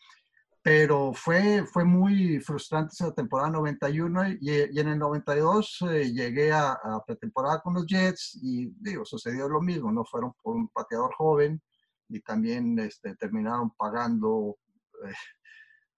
[0.66, 4.38] pero fue, fue muy frustrante esa temporada 91 y,
[4.72, 9.48] y en el 92 eh, llegué a, a, pretemporada con los Jets y digo, sucedió
[9.48, 11.62] lo mismo, no fueron por un pateador joven
[12.08, 14.58] y también este, terminaron pagando
[15.06, 15.14] eh,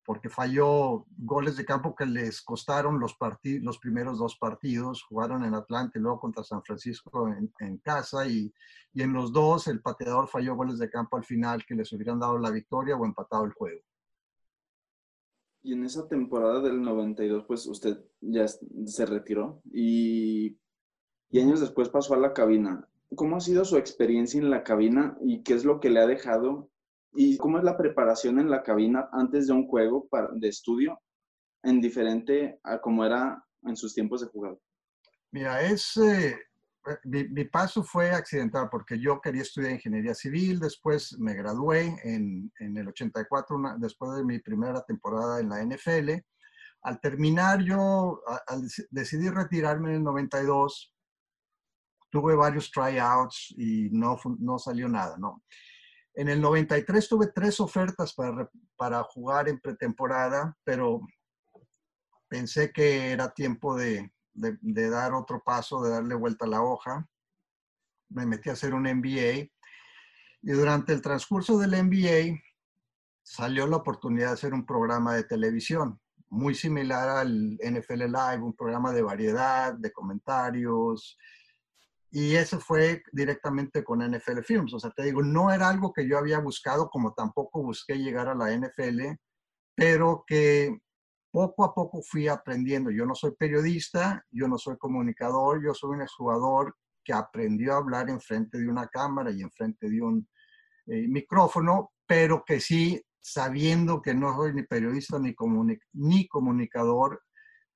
[0.04, 3.16] porque falló goles de campo que les costaron los,
[3.62, 8.26] los primeros dos partidos, jugaron en Atlanta y luego contra San Francisco en, en casa
[8.26, 8.52] y,
[8.92, 12.20] y en los dos el pateador falló goles de campo al final que les hubieran
[12.20, 13.80] dado la victoria o empatado el juego.
[15.62, 20.56] Y en esa temporada del 92, pues usted ya se retiró y,
[21.32, 22.88] años después pasó a la cabina.
[23.14, 26.06] ¿Cómo ha sido su experiencia en la cabina y qué es lo que le ha
[26.06, 26.70] dejado?
[27.14, 31.00] ¿Y cómo es la preparación en la cabina antes de un juego de estudio
[31.62, 34.60] en diferente a como era en sus tiempos de jugador?
[35.30, 36.38] Mira, es, eh,
[37.04, 42.76] mi, paso fue accidental porque yo quería estudiar ingeniería civil, después me gradué en, en
[42.76, 46.10] el 84, después de mi primera temporada en la NFL.
[46.82, 48.68] Al terminar yo, al
[49.34, 50.94] retirarme en el 92,
[52.10, 55.42] tuve varios tryouts y no, no salió nada, ¿no?
[56.14, 61.00] En el 93 tuve tres ofertas para, para jugar en pretemporada, pero
[62.28, 67.08] pensé que era tiempo de, de, dar otro paso, de darle vuelta a la hoja.
[68.10, 69.48] Me metí a hacer un MBA
[70.42, 72.40] y durante el transcurso del MBA
[73.22, 78.54] salió la oportunidad de hacer un programa de televisión muy similar al NFL Live, un
[78.54, 81.18] programa de variedad, de comentarios.
[82.10, 84.74] Y eso fue directamente con NFL Films.
[84.74, 88.28] O sea, te digo, no era algo que yo había buscado, como tampoco busqué llegar
[88.28, 89.18] a la NFL,
[89.74, 90.78] pero que
[91.38, 92.90] poco a poco fui aprendiendo.
[92.90, 96.74] Yo no soy periodista, yo no soy comunicador, yo soy un jugador
[97.04, 100.28] que aprendió a hablar enfrente de una cámara y enfrente de un
[100.86, 105.34] eh, micrófono, pero que sí, sabiendo que no soy ni periodista ni,
[105.92, 107.22] ni comunicador,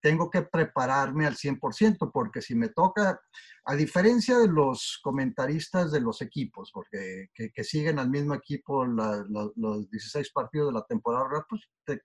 [0.01, 3.21] tengo que prepararme al 100%, porque si me toca,
[3.65, 9.89] a diferencia de los comentaristas de los equipos, porque que, siguen al mismo equipo los
[9.89, 12.01] 16 partidos de la temporada, pues te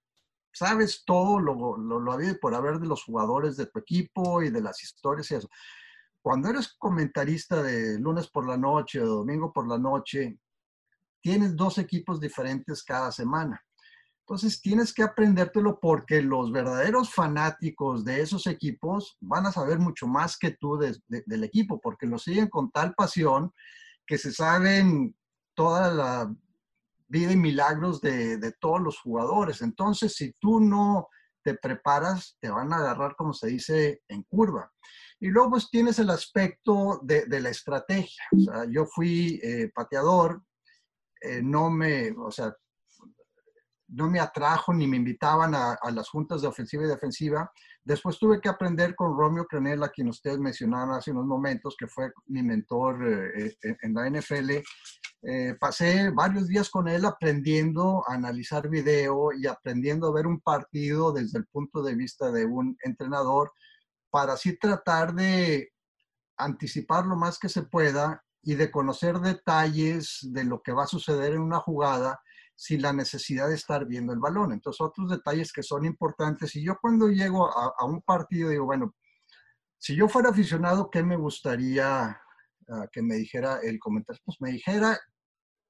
[0.54, 4.50] sabes todo lo, lo, lo habido por haber de los jugadores de tu equipo y
[4.50, 5.50] de las historias y eso.
[6.22, 10.40] Cuando eres comentarista de lunes por la noche o domingo por la noche,
[11.22, 13.62] tienes dos equipos diferentes cada semana.
[14.22, 20.06] Entonces tienes que aprendértelo porque los verdaderos fanáticos de esos equipos van a saber mucho
[20.06, 23.54] más que tú del equipo, porque lo siguen con tal pasión
[24.06, 25.16] que se saben
[25.56, 26.36] toda la
[27.08, 29.62] vida y milagros de, de, todos los jugadores.
[29.62, 31.08] Entonces, si tú no
[31.44, 34.72] te preparas, te van a agarrar, como se dice, en curva.
[35.20, 38.24] Y luego pues tienes el aspecto de, de la estrategia.
[38.36, 40.44] O sea, yo fui eh, pateador,
[41.22, 42.54] eh, no me, o sea,
[43.90, 47.50] no me atrajo ni me invitaban a, a, las juntas de ofensiva y defensiva.
[47.84, 52.12] Después tuve que aprender con Romeo Crenella, quien ustedes mencionaron hace unos momentos, que fue
[52.26, 54.52] mi mentor eh, en la NFL,
[55.24, 60.40] eh, pasé varios días con él aprendiendo a analizar video y aprendiendo a ver un
[60.40, 63.52] partido desde el punto de vista de un entrenador
[64.12, 65.72] para así tratar de
[66.38, 70.88] anticipar lo más que se pueda y de conocer detalles de lo que va a
[70.88, 72.20] suceder en una jugada
[72.56, 74.52] sin la necesidad de estar viendo el balón.
[74.52, 76.56] Entonces, otros detalles que son importantes.
[76.56, 78.96] Y yo cuando llego a, a un partido digo, bueno,
[79.78, 82.20] si yo fuera aficionado, ¿qué me gustaría
[82.92, 85.00] que me dijera el comentario, pues me dijera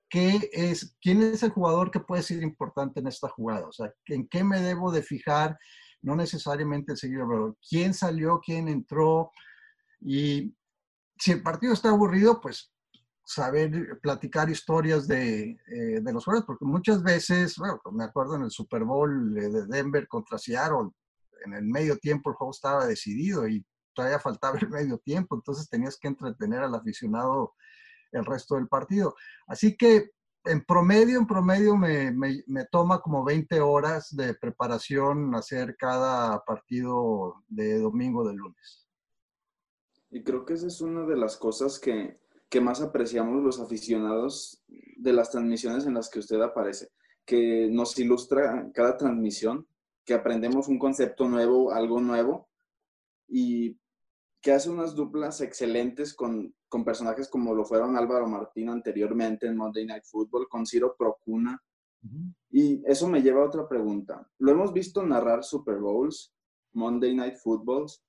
[0.10, 3.91] qué es, quién es el jugador que puede ser importante en esta jugada, o sea,
[4.08, 5.58] en qué me debo de fijar,
[6.02, 9.32] no necesariamente el seguidor, pero quién salió, quién entró,
[10.00, 10.56] y
[11.18, 12.72] si el partido está aburrido, pues
[13.26, 18.43] saber platicar historias de, eh, de los jugadores, porque muchas veces, bueno, me acuerdo en
[18.43, 20.91] el Super Bowl de Denver contra Seattle,
[21.45, 23.66] en el medio tiempo el juego estaba decidido y
[23.98, 27.56] todavía faltaba el medio tiempo, entonces tenías que entretener al aficionado
[28.12, 29.16] el resto del partido.
[29.48, 30.12] Así que
[30.45, 36.43] en promedio, en promedio me, me, me, toma como 20 horas de preparación hacer cada
[36.45, 38.88] partido de domingo de lunes.
[40.10, 44.64] Y creo que esa es una de las cosas que, que más apreciamos los aficionados
[44.68, 46.89] de las transmisiones en las que usted aparece,
[47.26, 49.68] que nos ilustra cada transmisión,
[50.06, 52.48] que aprendemos un concepto nuevo, algo nuevo,
[53.28, 53.78] y
[54.48, 59.58] que hace unas duplas excelentes con, con, personajes como lo fueron Álvaro Martín anteriormente en
[59.58, 61.62] Monday Night Football, con Ciro Procuna.
[62.02, 62.34] Uh -huh.
[62.52, 64.26] Y eso me lleva a otra pregunta.
[64.38, 66.34] Lo hemos visto narrar Super Bowls,
[66.72, 68.02] Monday Night Footballs.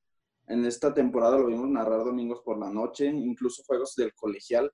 [0.46, 4.70] En esta temporada lo vimos narrar domingos por la noche, incluso juegos del colegial.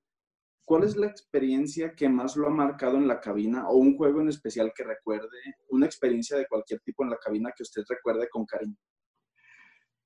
[0.67, 4.21] ¿Cuál es la experiencia que más lo ha marcado en la cabina o un juego
[4.21, 5.39] en especial que recuerde,
[5.71, 8.77] una experiencia de cualquier tipo en la cabina que usted recuerde con cariño?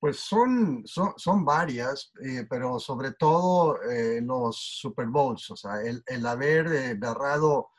[0.01, 5.83] Pues son, son, son varias, eh, pero sobre todo eh, los Super Bowls, o sea,
[5.83, 7.71] el, el haber eh, narrado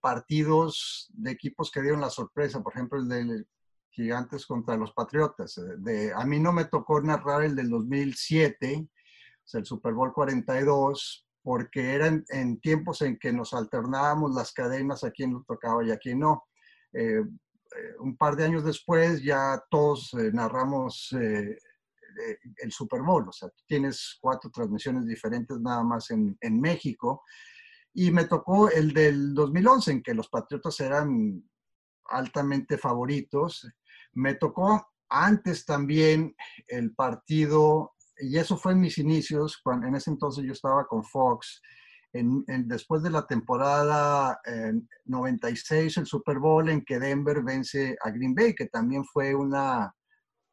[0.00, 3.44] partidos de equipos que dieron la sorpresa, por ejemplo, el de
[3.90, 5.60] Gigantes contra los Patriotas.
[5.78, 10.14] De, a mí no me tocó narrar el del 2007, o sea, el Super Bowl
[10.14, 15.84] 42, porque eran en tiempos en que nos alternábamos las cadenas a quien lo tocaba
[15.84, 16.44] y a quien no.
[16.92, 17.22] Eh,
[18.00, 21.58] un par de años después ya todos eh, narramos eh,
[22.62, 27.22] el Super Bowl, o sea, tienes cuatro transmisiones diferentes nada más en, en, México.
[27.92, 31.42] Y me tocó el del 2011, en que los Patriotas eran
[32.06, 33.70] altamente favoritos.
[34.14, 36.34] Me tocó antes también
[36.68, 41.04] el partido, y eso fue en mis inicios, cuando en ese entonces yo estaba con
[41.04, 41.60] Fox,
[42.18, 44.72] en, en, después de la temporada eh,
[45.04, 49.94] 96, el Super Bowl en que Denver vence a Green Bay, que también fue una,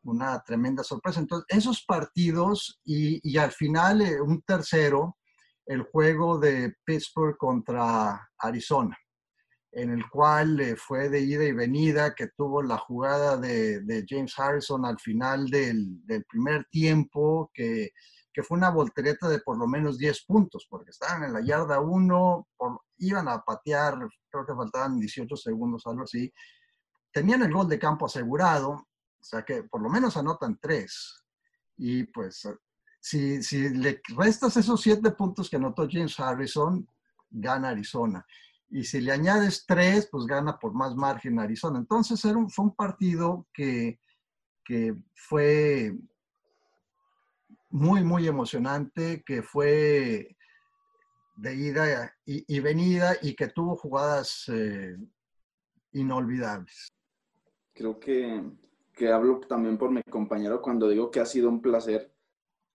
[0.04, 1.20] una tremenda sorpresa.
[1.20, 5.18] Entonces, esos partidos y, y al final eh, un tercero
[5.66, 8.98] el juego de Pittsburgh contra Arizona,
[9.72, 14.38] en el cual eh, fue de ida y venida, que tuvo la jugada de, James
[14.38, 17.92] Harrison al final del, primer tiempo, que,
[18.42, 22.48] fue una voltereta de por lo menos 10 puntos, porque estaban en la yarda 1,
[22.98, 26.34] iban a patear, creo que faltaban 18 segundos, algo así.
[27.12, 31.24] Tenían el gol de campo asegurado, o sea que por lo menos anotan 3.
[31.78, 32.48] Y pues
[33.00, 36.88] si, si le restas esos siete puntos que anotó James Harrison,
[37.30, 38.26] gana Arizona.
[38.70, 41.80] Y si le añades tres, pues gana por más margen Arizona.
[41.80, 44.00] Entonces era un, fue un partido que,
[44.64, 45.96] que fue
[47.74, 50.38] muy, muy emocionante, que fue
[51.36, 54.96] de ida y, venida y que tuvo jugadas eh,
[55.94, 56.90] inolvidables.
[57.74, 58.44] Creo que,
[58.94, 62.14] que hablo también por mi compañero cuando digo que ha sido un placer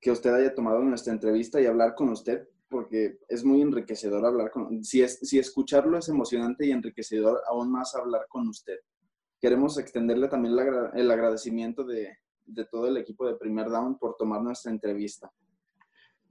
[0.00, 4.50] que usted haya tomado nuestra entrevista y hablar con usted, porque es muy enriquecedor hablar
[4.50, 8.78] con, si, es, si escucharlo es emocionante y enriquecedor, aún más hablar con usted.
[9.40, 10.56] Queremos extenderle también
[10.94, 12.18] el agradecimiento de,
[12.48, 15.30] de todo el equipo de Primer Down por tomar nuestra entrevista.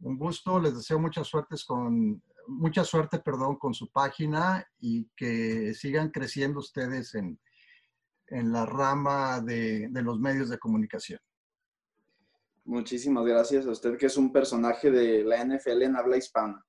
[0.01, 5.73] Un gusto, les deseo mucha suerte con, mucha suerte, perdón, con su página y que
[5.73, 7.39] sigan creciendo ustedes en,
[8.27, 11.19] en la rama de, de los medios de comunicación.
[12.65, 16.66] Muchísimas gracias a usted, que es un personaje de la NFL en habla hispana.